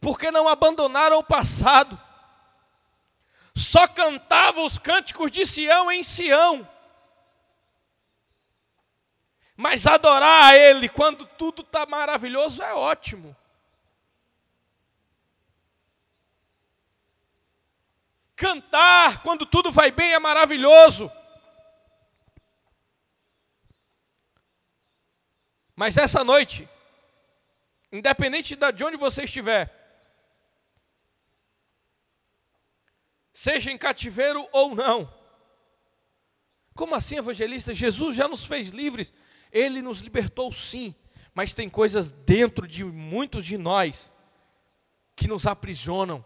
porque 0.00 0.30
não 0.30 0.48
abandonaram 0.48 1.18
o 1.18 1.24
passado, 1.24 2.00
só 3.54 3.86
cantavam 3.86 4.64
os 4.64 4.78
cânticos 4.78 5.30
de 5.30 5.46
Sião 5.46 5.92
em 5.92 6.02
Sião. 6.02 6.66
Mas 9.56 9.86
adorar 9.86 10.52
a 10.52 10.56
Ele 10.56 10.88
quando 10.88 11.26
tudo 11.26 11.60
está 11.60 11.84
maravilhoso 11.84 12.62
é 12.62 12.72
ótimo. 12.72 13.36
Cantar 18.34 19.22
quando 19.22 19.44
tudo 19.44 19.70
vai 19.70 19.90
bem 19.90 20.14
é 20.14 20.18
maravilhoso. 20.18 21.12
Mas 25.76 25.98
essa 25.98 26.24
noite, 26.24 26.66
independente 27.92 28.56
de 28.56 28.84
onde 28.84 28.96
você 28.96 29.24
estiver, 29.24 29.79
seja 33.40 33.70
em 33.70 33.78
cativeiro 33.78 34.46
ou 34.52 34.74
não. 34.74 35.10
Como 36.74 36.94
assim, 36.94 37.16
evangelista? 37.16 37.72
Jesus 37.72 38.14
já 38.14 38.28
nos 38.28 38.44
fez 38.44 38.68
livres, 38.68 39.14
ele 39.50 39.80
nos 39.80 40.00
libertou 40.00 40.52
sim, 40.52 40.94
mas 41.32 41.54
tem 41.54 41.66
coisas 41.66 42.12
dentro 42.12 42.68
de 42.68 42.84
muitos 42.84 43.46
de 43.46 43.56
nós 43.56 44.12
que 45.16 45.26
nos 45.26 45.46
aprisionam. 45.46 46.22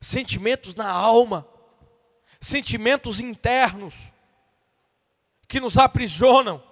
Sentimentos 0.00 0.74
na 0.74 0.88
alma, 0.88 1.46
sentimentos 2.40 3.20
internos 3.20 3.94
que 5.46 5.60
nos 5.60 5.76
aprisionam. 5.76 6.62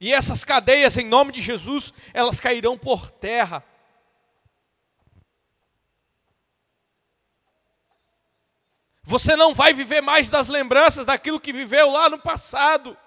E 0.00 0.12
essas 0.12 0.42
cadeias, 0.42 0.96
em 0.96 1.06
nome 1.06 1.30
de 1.30 1.40
Jesus, 1.40 1.94
elas 2.12 2.40
cairão 2.40 2.76
por 2.76 3.08
terra. 3.08 3.62
Você 9.08 9.36
não 9.36 9.54
vai 9.54 9.72
viver 9.72 10.00
mais 10.00 10.28
das 10.28 10.48
lembranças 10.48 11.06
daquilo 11.06 11.38
que 11.38 11.52
viveu 11.52 11.88
lá 11.88 12.10
no 12.10 12.18
passado. 12.18 12.98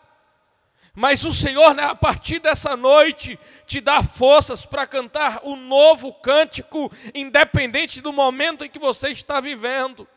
Mas 0.96 1.26
o 1.26 1.34
Senhor, 1.34 1.76
né, 1.76 1.84
a 1.84 1.94
partir 1.94 2.40
dessa 2.40 2.78
noite, 2.78 3.38
te 3.66 3.82
dá 3.82 4.02
forças 4.02 4.66
para 4.66 4.88
cantar 4.88 5.42
o 5.44 5.54
um 5.54 5.56
novo 5.58 6.14
cântico, 6.14 6.90
independente 7.14 8.00
do 8.00 8.14
momento 8.14 8.64
em 8.64 8.70
que 8.70 8.80
você 8.80 9.10
está 9.10 9.42
vivendo. 9.42 10.08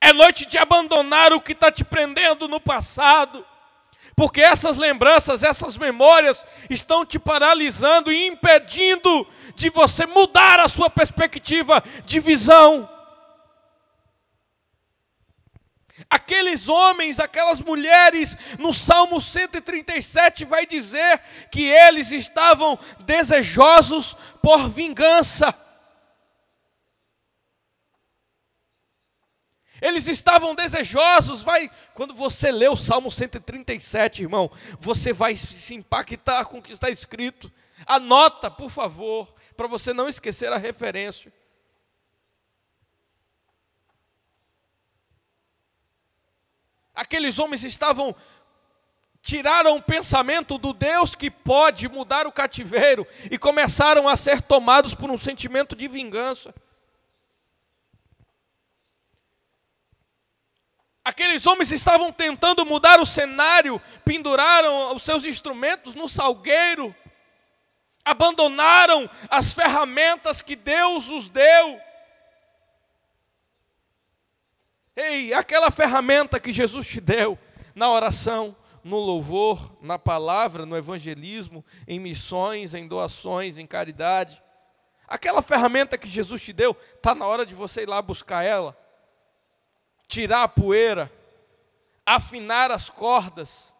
É 0.00 0.14
noite 0.14 0.46
de 0.46 0.56
abandonar 0.56 1.34
o 1.34 1.40
que 1.40 1.52
está 1.52 1.70
te 1.70 1.84
prendendo 1.84 2.48
no 2.48 2.58
passado 2.58 3.46
porque 4.14 4.40
essas 4.40 4.76
lembranças, 4.76 5.42
essas 5.42 5.76
memórias 5.76 6.44
estão 6.68 7.04
te 7.04 7.18
paralisando 7.18 8.12
e 8.12 8.26
impedindo 8.26 9.26
de 9.54 9.70
você 9.70 10.06
mudar 10.06 10.60
a 10.60 10.68
sua 10.68 10.90
perspectiva 10.90 11.82
de 12.04 12.20
visão. 12.20 12.88
Aqueles 16.10 16.68
homens, 16.68 17.20
aquelas 17.20 17.60
mulheres, 17.60 18.36
no 18.58 18.72
Salmo 18.72 19.20
137 19.20 20.44
vai 20.44 20.66
dizer 20.66 21.20
que 21.50 21.64
eles 21.64 22.12
estavam 22.12 22.78
desejosos 23.00 24.16
por 24.42 24.68
vingança. 24.68 25.54
Eles 29.82 30.06
estavam 30.06 30.54
desejosos, 30.54 31.42
vai, 31.42 31.68
quando 31.92 32.14
você 32.14 32.52
lê 32.52 32.68
o 32.68 32.76
Salmo 32.76 33.10
137, 33.10 34.22
irmão, 34.22 34.48
você 34.78 35.12
vai 35.12 35.34
se 35.34 35.74
impactar 35.74 36.44
com 36.44 36.58
o 36.58 36.62
que 36.62 36.72
está 36.72 36.88
escrito. 36.88 37.52
Anota, 37.84 38.48
por 38.48 38.70
favor, 38.70 39.34
para 39.56 39.66
você 39.66 39.92
não 39.92 40.08
esquecer 40.08 40.52
a 40.52 40.56
referência. 40.56 41.32
Aqueles 46.94 47.40
homens 47.40 47.64
estavam 47.64 48.14
tiraram 49.20 49.76
o 49.76 49.82
pensamento 49.82 50.58
do 50.58 50.72
Deus 50.72 51.16
que 51.16 51.28
pode 51.28 51.88
mudar 51.88 52.24
o 52.24 52.32
cativeiro 52.32 53.04
e 53.28 53.36
começaram 53.36 54.08
a 54.08 54.14
ser 54.14 54.42
tomados 54.42 54.94
por 54.94 55.10
um 55.10 55.18
sentimento 55.18 55.74
de 55.74 55.88
vingança. 55.88 56.54
Aqueles 61.04 61.46
homens 61.46 61.72
estavam 61.72 62.12
tentando 62.12 62.64
mudar 62.64 63.00
o 63.00 63.06
cenário, 63.06 63.80
penduraram 64.04 64.94
os 64.94 65.02
seus 65.02 65.24
instrumentos 65.24 65.94
no 65.94 66.08
salgueiro, 66.08 66.94
abandonaram 68.04 69.10
as 69.28 69.52
ferramentas 69.52 70.40
que 70.40 70.54
Deus 70.54 71.08
os 71.08 71.28
deu. 71.28 71.80
Ei, 74.94 75.34
aquela 75.34 75.72
ferramenta 75.72 76.38
que 76.38 76.52
Jesus 76.52 76.86
te 76.86 77.00
deu 77.00 77.36
na 77.74 77.90
oração, 77.90 78.54
no 78.84 78.98
louvor, 78.98 79.76
na 79.80 79.98
palavra, 79.98 80.64
no 80.64 80.76
evangelismo, 80.76 81.64
em 81.88 81.98
missões, 81.98 82.74
em 82.74 82.86
doações, 82.86 83.58
em 83.58 83.66
caridade. 83.66 84.40
Aquela 85.08 85.42
ferramenta 85.42 85.98
que 85.98 86.08
Jesus 86.08 86.42
te 86.42 86.52
deu, 86.52 86.76
está 86.94 87.12
na 87.12 87.26
hora 87.26 87.44
de 87.44 87.54
você 87.54 87.82
ir 87.82 87.88
lá 87.88 88.00
buscar 88.00 88.44
ela 88.44 88.76
tirar 90.12 90.42
a 90.42 90.48
poeira, 90.48 91.10
afinar 92.04 92.70
as 92.70 92.90
cordas, 92.90 93.74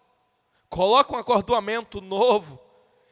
coloca 0.67 1.15
um 1.15 1.19
acordoamento 1.19 2.01
novo 2.01 2.59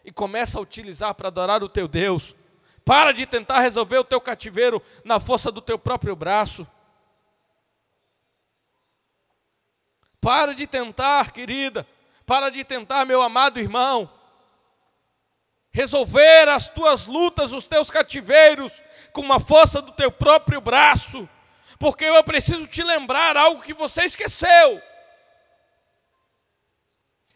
e 0.03 0.11
começa 0.11 0.57
a 0.57 0.61
utilizar 0.63 1.15
para 1.15 1.29
adorar 1.29 1.63
o 1.63 1.69
teu 1.69 1.87
Deus. 1.87 2.35
Para 2.83 3.13
de 3.13 3.27
tentar 3.27 3.61
resolver 3.61 3.99
o 3.99 4.05
teu 4.05 4.23
cativeiro 4.23 4.83
na 5.05 5.21
força 5.21 5.53
do 5.53 5.61
teu 5.61 5.79
próprio 5.79 6.17
braço. 6.17 6.67
Para 10.19 10.55
de 10.55 10.67
tentar, 10.67 11.31
querida, 11.31 11.87
para 12.25 12.49
de 12.49 12.65
tentar, 12.65 13.05
meu 13.05 13.21
amado 13.21 13.61
irmão, 13.61 14.11
resolver 15.71 16.49
as 16.49 16.71
tuas 16.71 17.05
lutas, 17.05 17.53
os 17.53 17.67
teus 17.67 17.91
cativeiros, 17.91 18.83
com 19.13 19.31
a 19.31 19.39
força 19.39 19.83
do 19.83 19.93
teu 19.93 20.11
próprio 20.11 20.63
braço 20.63 21.29
porque 21.81 22.05
eu 22.05 22.23
preciso 22.23 22.67
te 22.67 22.83
lembrar 22.83 23.39
algo 23.39 23.63
que 23.63 23.73
você 23.73 24.05
esqueceu. 24.05 24.83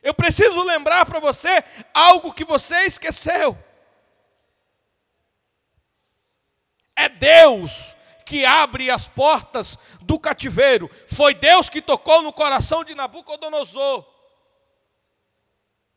Eu 0.03 0.13
preciso 0.13 0.63
lembrar 0.63 1.07
para 1.07 1.19
você 1.19 1.65
algo 1.95 2.31
que 2.31 2.45
você 2.45 2.81
esqueceu. 2.83 3.57
É 6.95 7.09
Deus 7.09 7.97
que 8.27 8.45
abre 8.45 8.91
as 8.91 9.09
portas 9.09 9.79
do 10.03 10.21
cativeiro. 10.21 10.91
Foi 11.11 11.35
Deus 11.35 11.71
que 11.71 11.81
tocou 11.81 12.21
no 12.21 12.31
coração 12.31 12.85
de 12.85 12.95
Nabucodonosor 12.95 14.07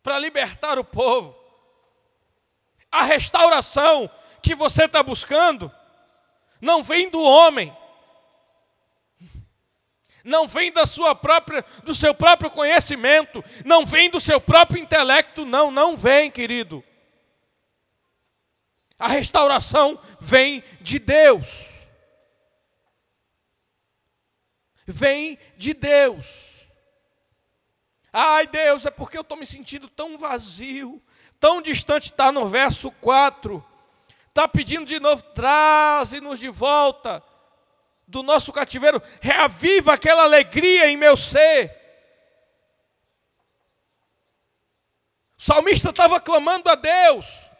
para 0.01 0.17
libertar 0.19 0.79
o 0.79 0.85
povo. 0.85 1.37
A 2.89 3.03
restauração 3.03 4.09
que 4.41 4.55
você 4.55 4.85
está 4.85 5.03
buscando 5.03 5.69
não 6.61 6.81
vem 6.81 7.09
do 7.09 7.21
homem, 7.21 7.75
não 10.27 10.47
vem 10.47 10.71
da 10.71 10.85
sua 10.85 11.15
própria, 11.15 11.63
do 11.83 11.93
seu 11.93 12.13
próprio 12.13 12.51
conhecimento, 12.51 13.43
não 13.65 13.85
vem 13.85 14.09
do 14.09 14.19
seu 14.19 14.39
próprio 14.39 14.81
intelecto, 14.81 15.45
não, 15.45 15.71
não 15.71 15.95
vem, 15.95 16.29
querido. 16.29 16.83
A 18.99 19.07
restauração 19.07 19.99
vem 20.19 20.63
de 20.81 20.99
Deus. 20.99 21.67
Vem 24.85 25.39
de 25.55 25.73
Deus. 25.73 26.67
Ai, 28.11 28.47
Deus, 28.47 28.85
é 28.85 28.91
porque 28.91 29.17
eu 29.17 29.21
estou 29.21 29.37
me 29.37 29.45
sentindo 29.45 29.87
tão 29.87 30.17
vazio, 30.17 31.01
tão 31.39 31.61
distante, 31.61 32.11
está 32.11 32.31
no 32.31 32.47
verso 32.47 32.91
4. 32.91 33.63
Está 34.27 34.47
pedindo 34.47 34.85
de 34.85 34.99
novo, 34.99 35.23
traze-nos 35.23 36.39
de 36.39 36.49
volta 36.49 37.23
do 38.07 38.23
nosso 38.23 38.53
cativeiro, 38.53 39.01
reaviva 39.19 39.93
aquela 39.93 40.23
alegria 40.23 40.87
em 40.87 40.95
meu 40.95 41.17
ser. 41.17 41.75
O 45.37 45.41
salmista 45.41 45.89
estava 45.89 46.19
clamando 46.19 46.69
a 46.69 46.75
Deus. 46.75 47.51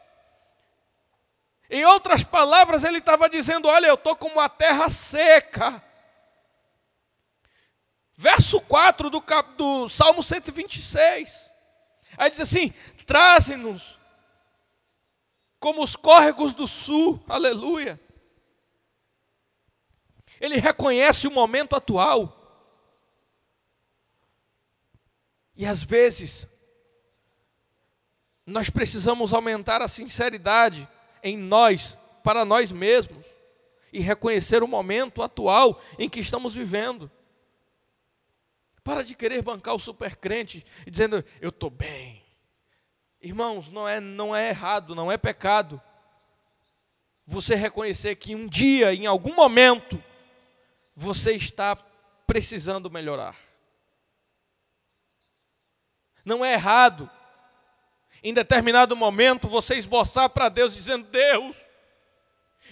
Em 1.69 1.83
outras 1.85 2.23
palavras, 2.23 2.83
ele 2.83 2.99
estava 2.99 3.29
dizendo: 3.29 3.67
Olha, 3.67 3.87
eu 3.87 3.95
estou 3.95 4.15
como 4.15 4.35
uma 4.35 4.49
terra 4.49 4.89
seca. 4.89 5.83
Verso 8.15 8.59
4 8.61 9.09
do, 9.09 9.23
do 9.57 9.89
Salmo 9.89 10.23
126. 10.23 11.51
Aí 12.17 12.31
diz 12.31 12.39
assim: 12.39 12.73
Traze-nos 13.05 13.97
como 15.59 15.83
os 15.83 15.95
córregos 15.95 16.53
do 16.53 16.65
sul, 16.65 17.21
aleluia. 17.27 17.99
Ele 20.39 20.57
reconhece 20.57 21.27
o 21.27 21.31
momento 21.31 21.75
atual. 21.75 22.33
E 25.55 25.65
às 25.65 25.81
vezes, 25.81 26.47
nós 28.45 28.69
precisamos 28.69 29.33
aumentar 29.33 29.81
a 29.81 29.87
sinceridade 29.87 30.87
em 31.23 31.37
nós, 31.37 31.97
para 32.23 32.45
nós 32.45 32.71
mesmos, 32.71 33.25
e 33.91 33.99
reconhecer 33.99 34.61
o 34.61 34.67
momento 34.67 35.23
atual 35.23 35.81
em 35.97 36.07
que 36.07 36.19
estamos 36.19 36.53
vivendo. 36.53 37.09
Para 38.83 39.03
de 39.03 39.15
querer 39.15 39.41
bancar 39.41 39.75
o 39.75 39.79
supercrente 39.79 40.65
e 40.85 40.91
dizendo, 40.91 41.23
eu 41.41 41.49
estou 41.49 41.69
bem. 41.69 42.23
Irmãos, 43.19 43.69
não 43.69 43.87
é, 43.87 43.99
não 43.99 44.35
é 44.35 44.49
errado, 44.49 44.93
não 44.93 45.11
é 45.11 45.17
pecado 45.17 45.81
você 47.27 47.55
reconhecer 47.55 48.15
que 48.15 48.33
um 48.33 48.47
dia, 48.47 48.93
em 48.93 49.05
algum 49.05 49.35
momento, 49.35 50.01
você 50.99 51.33
está 51.35 51.75
precisando 52.25 52.89
melhorar. 52.89 53.35
Não 56.25 56.43
é 56.43 56.53
errado, 56.53 57.07
em 58.23 58.33
determinado 58.33 58.95
momento, 58.95 59.47
você 59.47 59.75
esboçar 59.75 60.27
para 60.31 60.49
Deus 60.49 60.73
dizendo: 60.73 61.07
Deus, 61.07 61.55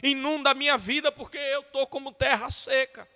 inunda 0.01 0.49
a 0.49 0.53
minha 0.55 0.75
vida 0.75 1.11
porque 1.11 1.37
eu 1.37 1.61
estou 1.61 1.85
como 1.85 2.11
terra 2.11 2.49
seca. 2.49 3.07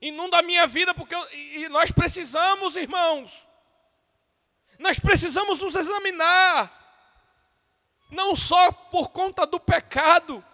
Inunda 0.00 0.38
a 0.38 0.42
minha 0.42 0.64
vida 0.68 0.94
porque 0.94 1.14
eu, 1.14 1.28
e 1.32 1.68
nós 1.68 1.90
precisamos, 1.90 2.76
irmãos. 2.76 3.48
Nós 4.78 5.00
precisamos 5.00 5.58
nos 5.58 5.74
examinar 5.74 6.85
não 8.10 8.36
só 8.36 8.70
por 8.72 9.10
conta 9.10 9.46
do 9.46 9.58
pecado, 9.58 10.44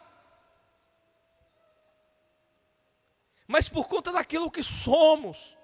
mas 3.46 3.68
por 3.68 3.86
conta 3.88 4.12
daquilo 4.12 4.50
que 4.50 4.62
somos. 4.62 5.56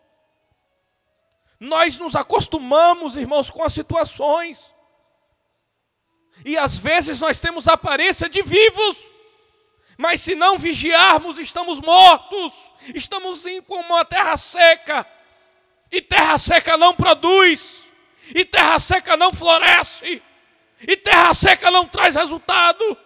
Nós 1.58 1.98
nos 1.98 2.14
acostumamos, 2.14 3.16
irmãos, 3.16 3.50
com 3.50 3.62
as 3.62 3.72
situações, 3.72 4.74
e 6.44 6.56
às 6.56 6.78
vezes 6.78 7.18
nós 7.18 7.40
temos 7.40 7.66
aparência 7.66 8.28
de 8.28 8.42
vivos, 8.42 8.98
mas 9.96 10.20
se 10.20 10.34
não 10.34 10.56
vigiarmos, 10.58 11.38
estamos 11.38 11.80
mortos, 11.80 12.72
estamos 12.94 13.44
em 13.46 13.60
como 13.60 13.94
uma 13.94 14.04
terra 14.04 14.36
seca, 14.36 15.04
e 15.90 16.00
terra 16.00 16.38
seca 16.38 16.76
não 16.76 16.94
produz, 16.94 17.84
e 18.34 18.44
terra 18.44 18.78
seca 18.78 19.16
não 19.16 19.32
floresce. 19.32 20.22
E 20.80 20.96
terra 20.96 21.34
seca 21.34 21.70
não 21.70 21.86
traz 21.86 22.14
resultado. 22.14 22.96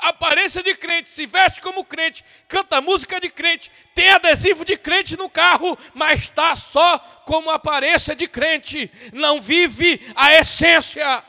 aparência 0.00 0.62
de 0.62 0.74
crente, 0.74 1.10
se 1.10 1.26
veste 1.26 1.60
como 1.60 1.84
crente, 1.84 2.24
canta 2.48 2.80
música 2.80 3.20
de 3.20 3.28
crente, 3.28 3.70
tem 3.94 4.10
adesivo 4.10 4.64
de 4.64 4.76
crente 4.76 5.16
no 5.16 5.28
carro, 5.28 5.78
mas 5.94 6.20
está 6.20 6.56
só 6.56 6.98
como 7.26 7.50
aparência 7.50 8.16
de 8.16 8.26
crente, 8.26 8.90
não 9.12 9.40
vive 9.40 10.00
a 10.16 10.34
essência. 10.34 11.24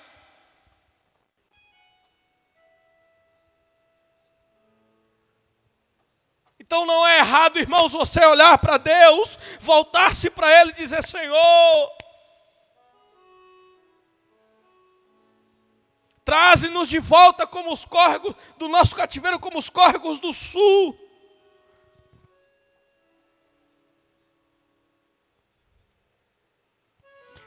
Então 6.60 6.86
não 6.86 7.06
é 7.06 7.18
errado, 7.18 7.60
irmãos, 7.60 7.92
você 7.92 8.26
olhar 8.26 8.58
para 8.58 8.78
Deus, 8.78 9.38
voltar-se 9.60 10.30
para 10.30 10.62
Ele 10.62 10.72
e 10.72 10.76
dizer: 10.76 11.04
Senhor, 11.04 11.92
Traze-nos 16.32 16.88
de 16.88 16.98
volta 16.98 17.46
como 17.46 17.74
os 17.74 17.84
córregos 17.84 18.34
do 18.58 18.70
nosso 18.70 18.96
cativeiro, 18.96 19.38
como 19.38 19.60
os 19.60 19.70
córregos 19.70 20.18
do 20.18 20.32
sul. 20.32 20.98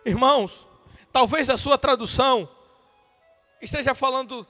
Irmãos, 0.05 0.69
talvez 1.11 1.49
a 1.49 1.57
sua 1.57 1.79
tradução 1.79 2.47
esteja 3.59 3.95
falando 3.95 4.47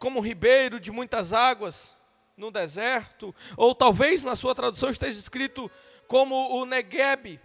como 0.00 0.18
ribeiro 0.18 0.80
de 0.80 0.90
muitas 0.90 1.32
águas 1.32 1.96
no 2.36 2.50
deserto, 2.50 3.32
ou 3.56 3.76
talvez 3.76 4.24
na 4.24 4.34
sua 4.34 4.56
tradução 4.56 4.90
esteja 4.90 5.20
escrito 5.20 5.70
como 6.08 6.34
o 6.50 6.64
Negueb, 6.64 7.40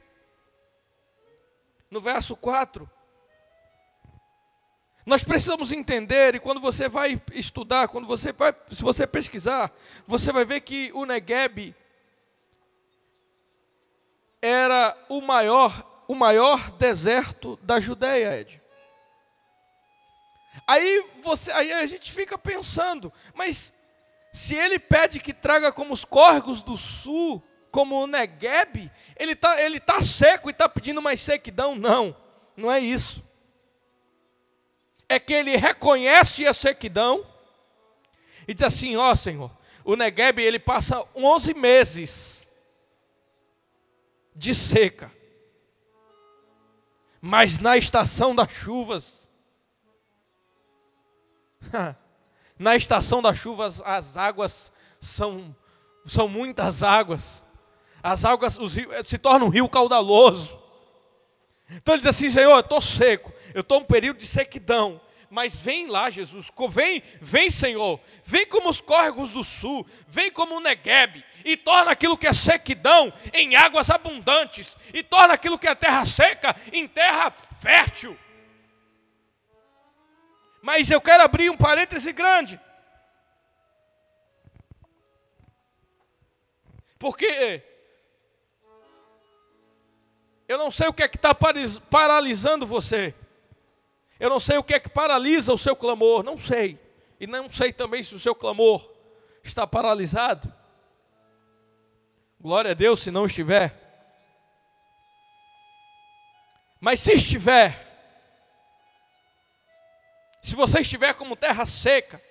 no 1.91 2.02
verso 2.02 2.36
4. 2.36 2.89
Nós 5.06 5.24
precisamos 5.24 5.74
entender, 5.74 6.36
e 6.36 6.39
quando 6.39 6.62
você 6.62 6.88
vai 6.88 7.22
estudar, 7.34 7.89
quando 7.89 8.08
você 8.08 8.32
vai, 8.32 8.56
se 8.72 8.82
você 8.82 9.06
pesquisar, 9.06 9.72
você 10.08 10.32
vai 10.32 10.46
ver 10.46 10.62
que 10.62 10.92
o 10.94 11.06
Negueb 11.06 11.76
era 14.42 14.98
o 15.10 15.20
maior, 15.20 16.04
o 16.08 16.16
maior 16.16 16.72
deserto 16.72 17.60
da 17.62 17.82
Judéia, 17.82 18.39
Ed. 18.39 18.62
Aí, 20.66 21.06
você, 21.22 21.52
aí 21.52 21.74
a 21.74 21.86
gente 21.86 22.10
fica 22.10 22.38
pensando, 22.38 23.12
mas 23.34 23.74
se 24.32 24.56
ele 24.56 24.80
pede 24.80 25.20
que 25.20 25.34
traga 25.34 25.70
como 25.72 25.94
os 25.94 26.06
córregos 26.06 26.62
do 26.62 26.78
sul, 26.78 27.44
como 27.70 28.02
o 28.02 28.08
Negueb, 28.08 28.89
ele 29.18 29.34
está 29.34 29.62
ele 29.62 29.82
tá 29.82 30.02
seco 30.02 30.50
e 30.50 30.52
está 30.52 30.70
pedindo 30.70 31.02
mais 31.02 31.20
sequidão? 31.20 31.76
Não, 31.76 32.16
não 32.56 32.72
é 32.72 32.80
isso 32.80 33.22
é 35.08 35.20
que 35.20 35.34
ele 35.34 35.56
reconhece 35.56 36.48
a 36.48 36.54
sequidão 36.54 37.26
e 38.48 38.54
diz 38.54 38.63
assim: 38.63 38.96
Ó 38.96 39.12
oh, 39.12 39.16
Senhor, 39.16 39.52
o 39.84 39.96
Negueb 39.96 40.39
ele 40.39 40.60
passa 40.60 41.06
11 41.16 41.54
meses 41.54 42.48
de 44.36 44.54
seca, 44.54 45.12
mas 47.22 47.60
na 47.60 47.78
estação 47.78 48.36
das 48.36 48.52
chuvas, 48.52 49.30
na 52.58 52.76
estação 52.76 53.22
das 53.22 53.38
chuvas 53.38 53.82
as 53.82 54.18
águas 54.18 54.72
são, 55.00 55.56
são 56.06 56.28
muitas 56.28 56.84
águas, 56.84 57.44
as 58.02 58.26
águas 58.26 58.58
os 58.58 58.76
rios, 58.76 59.08
se 59.08 59.18
tornam 59.18 59.48
um 59.48 59.52
rio 59.52 59.70
caudaloso. 59.70 60.62
Então 61.70 61.96
ele 61.96 62.02
diz 62.02 62.10
assim: 62.10 62.30
Senhor, 62.30 62.52
eu 62.52 62.60
estou 62.60 62.82
seco, 62.82 63.32
eu 63.54 63.62
estou 63.62 63.80
em 63.80 63.82
um 63.82 63.86
período 63.86 64.18
de 64.18 64.28
sequidão, 64.28 65.02
mas 65.30 65.56
vem 65.56 65.88
lá, 65.88 66.12
Jesus, 66.12 66.52
vem, 66.70 67.02
vem, 67.20 67.50
Senhor, 67.50 68.00
vem 68.24 68.46
como 68.46 68.70
os 68.70 68.80
córregos 68.80 69.32
do 69.32 69.44
sul, 69.44 69.84
vem 70.08 70.32
como 70.32 70.56
o 70.56 70.60
Negueb, 70.60 71.26
e 71.44 71.58
torna 71.58 71.92
aquilo 71.92 72.18
que 72.18 72.28
é 72.28 72.34
sequidão 72.34 73.12
em 73.34 73.56
águas 73.56 73.89
abundantes, 73.89 74.78
e 74.94 75.02
torna 75.02 75.34
aquilo 75.34 75.58
que 75.58 75.68
é 75.68 75.74
terra 75.74 76.06
seca 76.06 76.56
em 76.72 76.88
terra 76.88 77.34
fértil. 77.60 78.16
Mas 80.62 80.89
eu 80.92 81.02
quero 81.02 81.24
abrir 81.24 81.50
um 81.50 81.58
parêntese 81.58 82.13
grande. 82.13 82.60
Porque 87.00 87.62
eu 90.48 90.58
não 90.58 90.70
sei 90.70 90.88
o 90.88 90.94
que 90.94 91.02
é 91.02 91.08
que 91.08 91.18
está 91.18 91.36
paralisando 91.36 92.68
você. 92.68 93.16
Eu 94.24 94.30
não 94.30 94.40
sei 94.40 94.56
o 94.56 94.64
que 94.64 94.74
é 94.74 94.80
que 94.80 94.88
paralisa 94.88 95.52
o 95.52 95.58
seu 95.58 95.76
clamor, 95.76 96.24
não 96.24 96.38
sei. 96.38 96.80
E 97.20 97.28
não 97.28 97.52
sei 97.52 97.74
também 97.74 98.02
se 98.02 98.16
o 98.16 98.20
seu 98.22 98.34
clamor 98.34 98.90
está 99.44 99.68
paralisado. 99.68 100.50
Glória 102.40 102.72
a 102.72 102.74
Deus 102.74 103.02
se 103.02 103.12
não 103.12 103.26
estiver. 103.26 103.78
Mas 106.80 107.02
se 107.02 107.16
estiver, 107.16 107.76
se 110.42 110.56
você 110.56 110.80
estiver 110.80 111.14
como 111.16 111.36
terra 111.36 111.66
seca, 111.66 112.24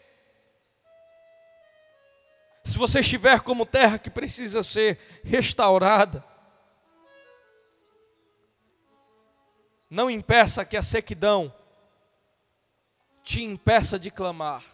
se 2.64 2.78
você 2.78 3.00
estiver 3.00 3.38
como 3.40 3.66
terra 3.66 3.98
que 3.98 4.08
precisa 4.08 4.62
ser 4.62 4.98
restaurada, 5.22 6.24
não 9.90 10.10
impeça 10.10 10.64
que 10.64 10.78
a 10.78 10.82
sequidão 10.82 11.54
te 13.22 13.42
impeça 13.42 13.98
de 13.98 14.10
clamar. 14.10 14.64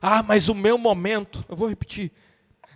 Ah, 0.00 0.22
mas 0.22 0.48
o 0.48 0.54
meu 0.54 0.76
momento, 0.76 1.44
eu 1.48 1.56
vou 1.56 1.68
repetir, 1.68 2.12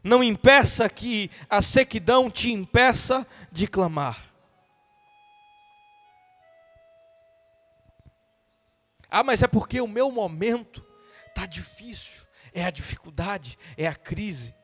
não 0.02 0.22
impeça 0.22 0.88
que 0.88 1.30
a 1.48 1.60
sequidão 1.60 2.30
te 2.30 2.50
impeça 2.50 3.26
de 3.52 3.66
clamar. 3.66 4.32
Ah, 9.10 9.22
mas 9.22 9.42
é 9.42 9.46
porque 9.46 9.80
o 9.80 9.88
meu 9.88 10.10
momento 10.10 10.84
está 11.28 11.46
difícil, 11.46 12.26
é 12.52 12.64
a 12.64 12.70
dificuldade, 12.70 13.58
é 13.76 13.86
a 13.86 13.94
crise, 13.94 14.54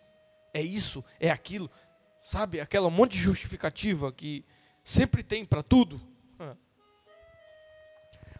é 0.52 0.62
isso, 0.62 1.04
é 1.18 1.30
aquilo, 1.30 1.70
sabe? 2.24 2.60
Aquela 2.60 2.88
monte 2.90 3.12
de 3.12 3.18
justificativa 3.18 4.12
que 4.12 4.44
sempre 4.84 5.22
tem 5.22 5.44
para 5.44 5.62
tudo. 5.62 6.00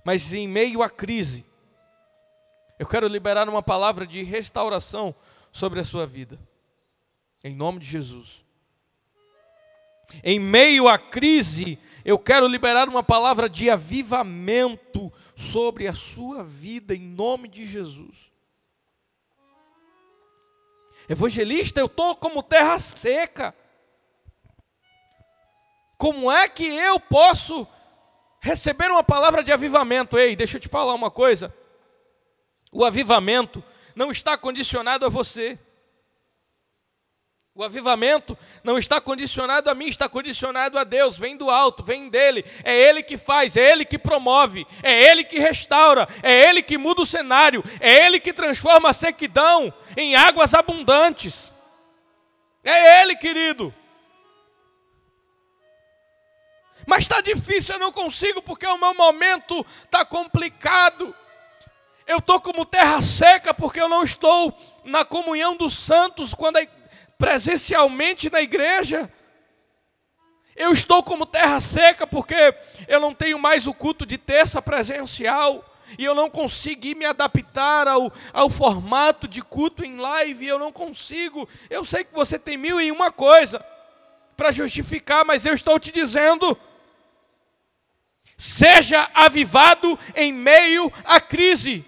Mas 0.05 0.35
em 0.35 0.47
meio 0.47 0.83
à 0.83 0.91
crise, 0.91 1.47
eu 2.79 2.87
quero 2.87 3.09
liberar 3.09 3.49
uma 3.49 3.63
palavra 3.63 4.07
de 4.07 4.23
restauração 4.23 5.15
sobre 5.51 5.81
a 5.81 5.85
sua 5.85 6.07
vida, 6.07 6.39
em 7.43 7.55
nome 7.55 7.81
de 7.81 7.87
Jesus. 7.87 8.45
Em 10.23 10.39
meio 10.39 10.87
à 10.87 10.99
crise, 10.99 11.79
eu 12.05 12.19
quero 12.19 12.47
liberar 12.47 12.89
uma 12.89 13.03
palavra 13.03 13.49
de 13.49 13.71
avivamento 13.71 15.11
sobre 15.35 15.89
a 15.89 15.95
sua 15.95 16.45
vida, 16.45 16.95
em 16.95 17.01
nome 17.01 17.49
de 17.49 17.65
Jesus. 17.67 18.31
Evangelista, 21.09 21.81
eu 21.81 21.87
estou 21.87 22.15
como 22.15 22.43
terra 22.43 22.79
seca. 22.79 23.55
Como 25.97 26.31
é 26.31 26.49
que 26.49 26.65
eu 26.65 26.99
posso 26.99 27.67
receber 28.41 28.91
uma 28.91 29.03
palavra 29.03 29.43
de 29.43 29.53
avivamento? 29.53 30.19
Ei, 30.19 30.37
deixa 30.37 30.57
eu 30.57 30.61
te 30.61 30.69
falar 30.69 30.95
uma 30.95 31.11
coisa. 31.11 31.55
O 32.73 32.85
avivamento 32.85 33.63
não 33.95 34.11
está 34.11 34.37
condicionado 34.37 35.07
a 35.07 35.09
você. 35.09 35.59
O 37.57 37.63
avivamento 37.63 38.37
não 38.65 38.77
está 38.77 39.01
condicionado 39.01 39.71
a 39.71 39.77
mim, 39.77 39.87
está 39.87 40.09
condicionado 40.09 40.77
a 40.77 40.83
Deus, 40.83 41.17
vem 41.17 41.37
do 41.37 41.49
alto, 41.49 41.85
vem 41.85 42.09
dele. 42.09 42.45
É 42.65 42.77
ele 42.77 43.01
que 43.01 43.17
faz, 43.17 43.57
é 43.57 43.71
ele 43.71 43.85
que 43.85 43.97
promove, 43.97 44.67
é 44.83 45.05
ele 45.05 45.23
que 45.23 45.39
restaura, 45.39 46.09
é 46.21 46.49
ele 46.49 46.65
que 46.65 46.77
muda 46.77 47.03
o 47.03 47.07
cenário, 47.07 47.63
é 47.79 48.07
ele 48.07 48.19
que 48.19 48.33
transforma 48.33 48.91
a 48.91 48.93
sequidão 48.93 49.73
em 49.97 50.17
águas 50.17 50.53
abundantes. 50.53 51.53
É 52.65 53.03
ele, 53.03 53.15
querido. 53.15 53.73
Mas 56.87 57.05
está 57.05 57.21
difícil, 57.21 57.75
eu 57.75 57.81
não 57.81 57.93
consigo 57.93 58.43
porque 58.43 58.67
o 58.67 58.79
meu 58.79 58.95
momento 58.95 59.65
está 59.85 60.05
complicado. 60.05 61.15
Eu 62.07 62.19
estou 62.19 62.41
como 62.41 62.67
terra 62.67 63.01
seca 63.01 63.55
porque 63.55 63.81
eu 63.81 63.89
não 63.89 64.03
estou 64.03 64.57
na 64.85 65.05
comunhão 65.05 65.57
dos 65.57 65.79
santos 65.79 66.35
quando 66.35 66.59
a 66.59 66.67
presencialmente 67.19 68.31
na 68.31 68.41
igreja. 68.41 69.11
Eu 70.57 70.73
estou 70.73 71.03
como 71.03 71.27
terra 71.27 71.61
seca 71.61 72.07
porque 72.07 72.55
eu 72.87 73.01
não 73.01 73.15
tenho 73.15 73.39
mais 73.39 73.67
o 73.67 73.75
culto 73.75 74.07
de 74.07 74.17
terça 74.19 74.63
presencial 74.63 75.65
e 75.99 76.05
eu 76.05 76.15
não 76.15 76.31
consegui 76.31 76.95
me 76.95 77.05
adaptar 77.05 77.89
ao, 77.89 78.13
ao 78.33 78.49
formato 78.49 79.27
de 79.27 79.43
culto 79.43 79.85
em 79.85 79.97
live, 79.97 80.47
eu 80.47 80.59
não 80.59 80.71
consigo. 80.71 81.49
Eu 81.69 81.85
sei 81.85 82.05
que 82.05 82.15
você 82.15 82.39
tem 82.39 82.57
mil 82.57 82.81
e 82.81 82.93
uma 82.93 83.11
coisa 83.11 83.65
para 84.37 84.53
justificar, 84.53 85.25
mas 85.25 85.45
eu 85.45 85.55
estou 85.55 85.79
te 85.79 85.91
dizendo: 85.91 86.57
seja 88.45 89.11
avivado 89.15 89.99
em 90.15 90.33
meio 90.33 90.93
à 91.05 91.19
crise. 91.19 91.85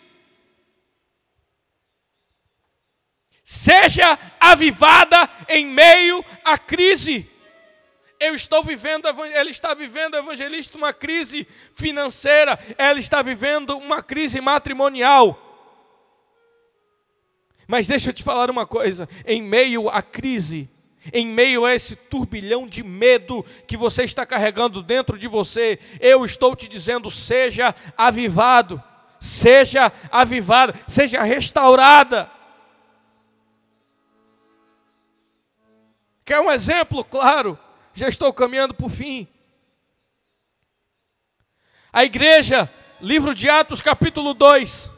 seja 3.47 4.19
avivada 4.40 5.31
em 5.49 5.64
meio 5.66 6.25
à 6.45 6.59
crise. 6.59 7.31
Eu 8.19 8.35
estou 8.35 8.64
vivendo, 8.64 9.07
ele 9.25 9.51
está 9.51 9.73
vivendo, 9.73 10.16
evangelista, 10.16 10.77
uma 10.77 10.92
crise 10.92 11.47
financeira, 11.75 12.59
ela 12.77 12.99
está 12.99 13.23
vivendo 13.23 13.79
uma 13.79 14.03
crise 14.03 14.40
matrimonial. 14.40 15.40
Mas 17.69 17.87
deixa 17.87 18.11
eu 18.11 18.14
te 18.14 18.25
falar 18.25 18.51
uma 18.51 18.66
coisa: 18.66 19.09
em 19.25 19.40
meio 19.40 19.88
à 19.88 20.03
crise, 20.03 20.69
em 21.12 21.27
meio 21.27 21.64
a 21.64 21.75
esse 21.75 21.97
turbilhão 21.97 22.66
de 22.66 22.83
medo 22.83 23.45
que 23.66 23.77
você 23.77 24.05
está 24.05 24.25
carregando 24.27 24.83
dentro 24.83 25.19
de 25.19 25.29
você, 25.29 25.79
eu 26.01 26.25
estou 26.25 26.55
te 26.55 26.69
dizendo: 26.69 27.11
seja 27.11 27.75
avivado, 27.97 28.83
seja 29.21 29.92
avivada, 30.11 30.75
seja 30.88 31.23
restaurada. 31.23 32.31
Quer 36.25 36.40
um 36.40 36.51
exemplo 36.51 37.05
claro? 37.05 37.59
Já 37.95 38.09
estou 38.09 38.33
caminhando 38.33 38.75
para 38.75 38.87
o 38.87 38.90
fim. 38.90 39.29
A 41.92 42.05
igreja, 42.05 42.71
livro 43.01 43.35
de 43.35 43.49
Atos, 43.49 43.81
capítulo 43.81 44.35
2. 44.35 44.90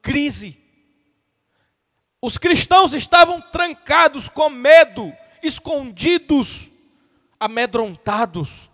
Crise. 0.00 0.63
Os 2.26 2.38
cristãos 2.38 2.94
estavam 2.94 3.38
trancados 3.38 4.30
com 4.30 4.48
medo, 4.48 5.14
escondidos, 5.42 6.70
amedrontados, 7.38 8.70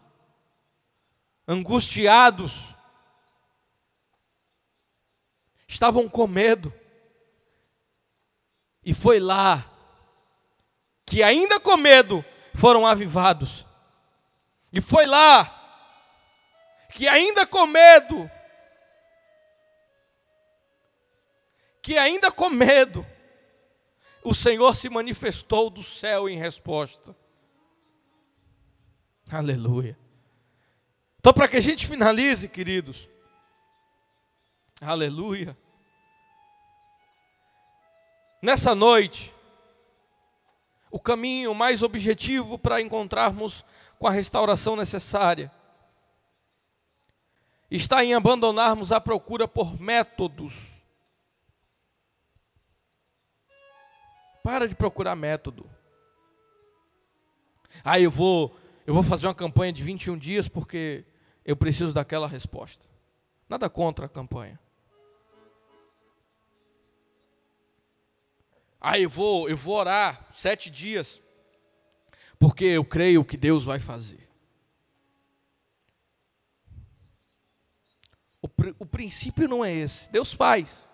angustiados. 1.48 2.64
Estavam 5.66 6.08
com 6.08 6.28
medo. 6.28 6.72
E 8.84 8.94
foi 8.94 9.18
lá 9.18 9.68
que 11.04 11.20
ainda 11.20 11.58
com 11.58 11.76
medo 11.76 12.24
foram 12.54 12.86
avivados. 12.86 13.66
E 14.72 14.80
foi 14.80 15.06
lá 15.06 15.56
que 16.94 17.08
ainda 17.08 17.44
com 17.44 17.66
medo, 17.66 18.30
que 21.82 21.98
ainda 21.98 22.30
com 22.30 22.48
medo, 22.48 23.04
o 24.22 24.34
Senhor 24.34 24.74
se 24.76 24.88
manifestou 24.88 25.70
do 25.70 25.82
céu 25.82 26.28
em 26.28 26.38
resposta. 26.38 27.16
Aleluia. 29.30 29.98
Então, 31.18 31.32
para 31.32 31.48
que 31.48 31.56
a 31.56 31.60
gente 31.60 31.86
finalize, 31.86 32.48
queridos, 32.48 33.08
aleluia. 34.80 35.56
Nessa 38.42 38.74
noite, 38.74 39.34
o 40.90 40.98
caminho 40.98 41.54
mais 41.54 41.82
objetivo 41.82 42.58
para 42.58 42.80
encontrarmos 42.80 43.64
com 43.98 44.06
a 44.06 44.10
restauração 44.10 44.74
necessária. 44.74 45.52
Está 47.70 48.02
em 48.02 48.14
abandonarmos 48.14 48.90
a 48.90 49.00
procura 49.00 49.46
por 49.46 49.78
métodos. 49.80 50.79
Para 54.50 54.66
de 54.66 54.74
procurar 54.74 55.14
método. 55.14 55.70
Ah, 57.84 58.00
eu 58.00 58.10
vou, 58.10 58.58
eu 58.84 58.92
vou 58.92 59.00
fazer 59.00 59.28
uma 59.28 59.34
campanha 59.34 59.72
de 59.72 59.80
21 59.80 60.18
dias 60.18 60.48
porque 60.48 61.04
eu 61.44 61.54
preciso 61.54 61.94
daquela 61.94 62.26
resposta. 62.26 62.84
Nada 63.48 63.70
contra 63.70 64.06
a 64.06 64.08
campanha. 64.08 64.58
Ah, 68.80 68.98
eu 68.98 69.08
vou, 69.08 69.48
eu 69.48 69.56
vou 69.56 69.76
orar 69.76 70.26
sete 70.32 70.68
dias, 70.68 71.22
porque 72.36 72.64
eu 72.64 72.84
creio 72.84 73.24
que 73.24 73.36
Deus 73.36 73.62
vai 73.62 73.78
fazer. 73.78 74.28
O, 78.42 78.48
o 78.80 78.84
princípio 78.86 79.48
não 79.48 79.64
é 79.64 79.72
esse. 79.72 80.10
Deus 80.10 80.32
faz. 80.32 80.90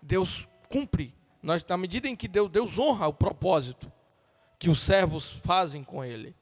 Deus 0.00 0.48
cumpre. 0.68 1.15
Nós, 1.46 1.64
na 1.64 1.76
medida 1.76 2.08
em 2.08 2.16
que 2.16 2.26
Deus, 2.26 2.50
Deus 2.50 2.76
honra 2.76 3.06
o 3.06 3.12
propósito 3.12 3.92
que 4.58 4.68
os 4.68 4.80
servos 4.80 5.30
fazem 5.30 5.84
com 5.84 6.04
Ele. 6.04 6.34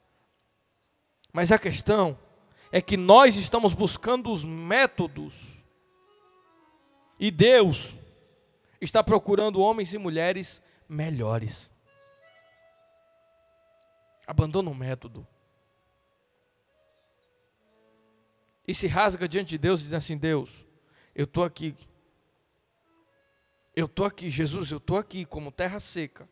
Mas 1.30 1.52
a 1.52 1.58
questão 1.58 2.18
é 2.72 2.80
que 2.80 2.96
nós 2.96 3.36
estamos 3.36 3.74
buscando 3.74 4.32
os 4.32 4.46
métodos 4.46 5.62
e 7.20 7.30
Deus 7.30 7.94
está 8.80 9.04
procurando 9.04 9.60
homens 9.60 9.92
e 9.92 9.98
mulheres 9.98 10.62
melhores. 10.88 11.70
Abandona 14.26 14.70
o 14.70 14.74
método. 14.74 15.26
E 18.66 18.72
se 18.72 18.86
rasga 18.86 19.28
diante 19.28 19.50
de 19.50 19.58
Deus 19.58 19.82
e 19.82 19.84
diz 19.84 19.92
assim: 19.92 20.16
Deus, 20.16 20.64
eu 21.14 21.24
estou 21.24 21.44
aqui. 21.44 21.76
Eu 23.76 23.86
estou 23.86 24.06
aqui, 24.06 24.30
Jesus, 24.30 24.70
eu 24.70 24.78
estou 24.78 24.96
aqui 24.96 25.24
como 25.24 25.50
terra 25.50 25.80
seca. 25.80 26.28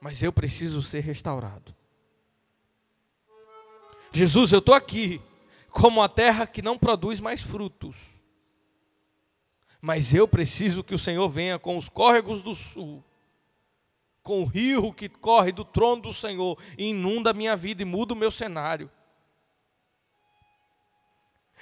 Mas 0.00 0.22
eu 0.22 0.32
preciso 0.32 0.82
ser 0.82 1.00
restaurado. 1.00 1.74
Jesus, 4.12 4.52
eu 4.52 4.58
estou 4.58 4.74
aqui 4.74 5.20
como 5.70 6.02
a 6.02 6.08
terra 6.08 6.46
que 6.46 6.62
não 6.62 6.78
produz 6.78 7.20
mais 7.20 7.40
frutos. 7.40 7.96
Mas 9.80 10.14
eu 10.14 10.26
preciso 10.26 10.82
que 10.82 10.94
o 10.94 10.98
Senhor 10.98 11.28
venha 11.28 11.58
com 11.58 11.76
os 11.76 11.88
córregos 11.88 12.40
do 12.40 12.54
sul, 12.54 13.04
com 14.22 14.40
o 14.40 14.46
rio 14.46 14.92
que 14.92 15.08
corre 15.08 15.52
do 15.52 15.64
trono 15.64 16.02
do 16.02 16.14
Senhor 16.14 16.58
e 16.78 16.86
inunda 16.86 17.30
a 17.30 17.34
minha 17.34 17.56
vida 17.56 17.82
e 17.82 17.84
muda 17.84 18.14
o 18.14 18.16
meu 18.16 18.30
cenário. 18.30 18.90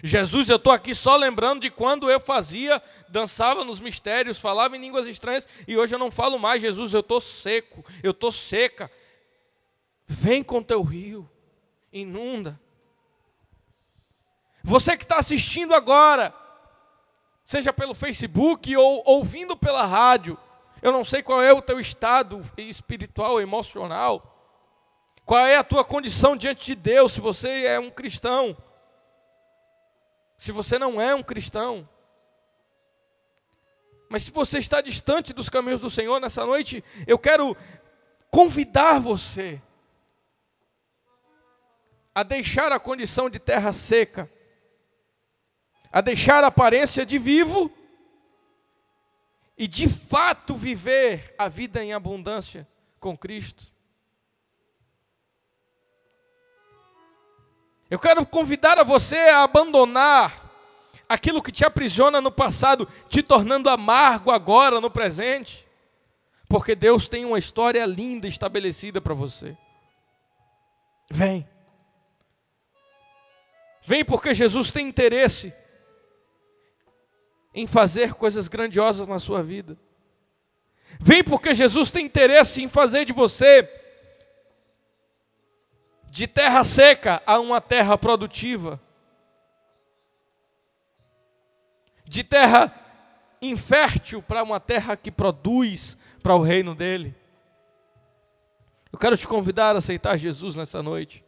Jesus, 0.02 0.48
eu 0.48 0.56
estou 0.56 0.72
aqui 0.72 0.96
só 0.96 1.14
lembrando 1.14 1.60
de 1.60 1.70
quando 1.70 2.10
eu 2.10 2.18
fazia, 2.18 2.82
dançava 3.08 3.64
nos 3.64 3.78
mistérios, 3.78 4.36
falava 4.36 4.76
em 4.76 4.80
línguas 4.80 5.06
estranhas 5.06 5.46
e 5.66 5.76
hoje 5.76 5.94
eu 5.94 5.98
não 5.98 6.10
falo 6.10 6.40
mais. 6.40 6.60
Jesus, 6.60 6.92
eu 6.92 7.00
estou 7.00 7.20
seco, 7.20 7.84
eu 8.02 8.10
estou 8.10 8.32
seca. 8.32 8.90
Vem 10.04 10.42
com 10.42 10.60
teu 10.60 10.82
rio 10.82 11.30
inunda. 11.92 12.60
Você 14.64 14.96
que 14.96 15.04
está 15.04 15.18
assistindo 15.18 15.72
agora, 15.72 16.34
seja 17.44 17.72
pelo 17.72 17.94
Facebook 17.94 18.76
ou 18.76 19.04
ouvindo 19.06 19.56
pela 19.56 19.84
rádio, 19.84 20.36
eu 20.80 20.90
não 20.90 21.04
sei 21.04 21.22
qual 21.22 21.40
é 21.40 21.52
o 21.52 21.62
teu 21.62 21.78
estado 21.78 22.44
espiritual, 22.56 23.40
emocional, 23.40 24.36
qual 25.24 25.46
é 25.46 25.56
a 25.56 25.64
tua 25.64 25.84
condição 25.84 26.36
diante 26.36 26.66
de 26.66 26.74
Deus, 26.74 27.12
se 27.12 27.20
você 27.20 27.66
é 27.66 27.78
um 27.78 27.90
cristão, 27.90 28.56
se 30.42 30.50
você 30.50 30.76
não 30.76 31.00
é 31.00 31.14
um 31.14 31.22
cristão. 31.22 31.88
Mas 34.08 34.24
se 34.24 34.32
você 34.32 34.58
está 34.58 34.80
distante 34.80 35.32
dos 35.32 35.48
caminhos 35.48 35.78
do 35.78 35.88
Senhor 35.88 36.20
nessa 36.20 36.44
noite, 36.44 36.82
eu 37.06 37.16
quero 37.16 37.56
convidar 38.28 38.98
você 38.98 39.62
a 42.12 42.24
deixar 42.24 42.72
a 42.72 42.80
condição 42.80 43.30
de 43.30 43.38
terra 43.38 43.72
seca, 43.72 44.28
a 45.92 46.00
deixar 46.00 46.42
a 46.42 46.48
aparência 46.48 47.06
de 47.06 47.20
vivo 47.20 47.72
e 49.56 49.68
de 49.68 49.88
fato 49.88 50.56
viver 50.56 51.36
a 51.38 51.48
vida 51.48 51.84
em 51.84 51.92
abundância 51.92 52.66
com 52.98 53.16
Cristo. 53.16 53.71
Eu 57.92 57.98
quero 57.98 58.24
convidar 58.24 58.78
a 58.78 58.84
você 58.84 59.18
a 59.18 59.42
abandonar 59.42 60.50
aquilo 61.06 61.42
que 61.42 61.52
te 61.52 61.62
aprisiona 61.62 62.22
no 62.22 62.32
passado, 62.32 62.88
te 63.06 63.22
tornando 63.22 63.68
amargo 63.68 64.30
agora 64.30 64.80
no 64.80 64.90
presente, 64.90 65.68
porque 66.48 66.74
Deus 66.74 67.06
tem 67.06 67.26
uma 67.26 67.38
história 67.38 67.84
linda 67.84 68.26
estabelecida 68.26 68.98
para 68.98 69.12
você. 69.12 69.54
Vem. 71.10 71.46
Vem 73.84 74.02
porque 74.02 74.34
Jesus 74.34 74.72
tem 74.72 74.88
interesse 74.88 75.52
em 77.52 77.66
fazer 77.66 78.14
coisas 78.14 78.48
grandiosas 78.48 79.06
na 79.06 79.18
sua 79.18 79.42
vida. 79.42 79.76
Vem 80.98 81.22
porque 81.22 81.52
Jesus 81.52 81.90
tem 81.90 82.06
interesse 82.06 82.62
em 82.62 82.70
fazer 82.70 83.04
de 83.04 83.12
você 83.12 83.81
de 86.12 86.26
terra 86.26 86.62
seca 86.62 87.22
a 87.24 87.40
uma 87.40 87.58
terra 87.58 87.96
produtiva. 87.96 88.78
De 92.04 92.22
terra 92.22 92.70
infértil 93.40 94.20
para 94.20 94.42
uma 94.42 94.60
terra 94.60 94.94
que 94.94 95.10
produz 95.10 95.96
para 96.22 96.36
o 96.36 96.42
reino 96.42 96.74
dele. 96.74 97.16
Eu 98.92 98.98
quero 98.98 99.16
te 99.16 99.26
convidar 99.26 99.74
a 99.74 99.78
aceitar 99.78 100.18
Jesus 100.18 100.54
nessa 100.54 100.82
noite. 100.82 101.24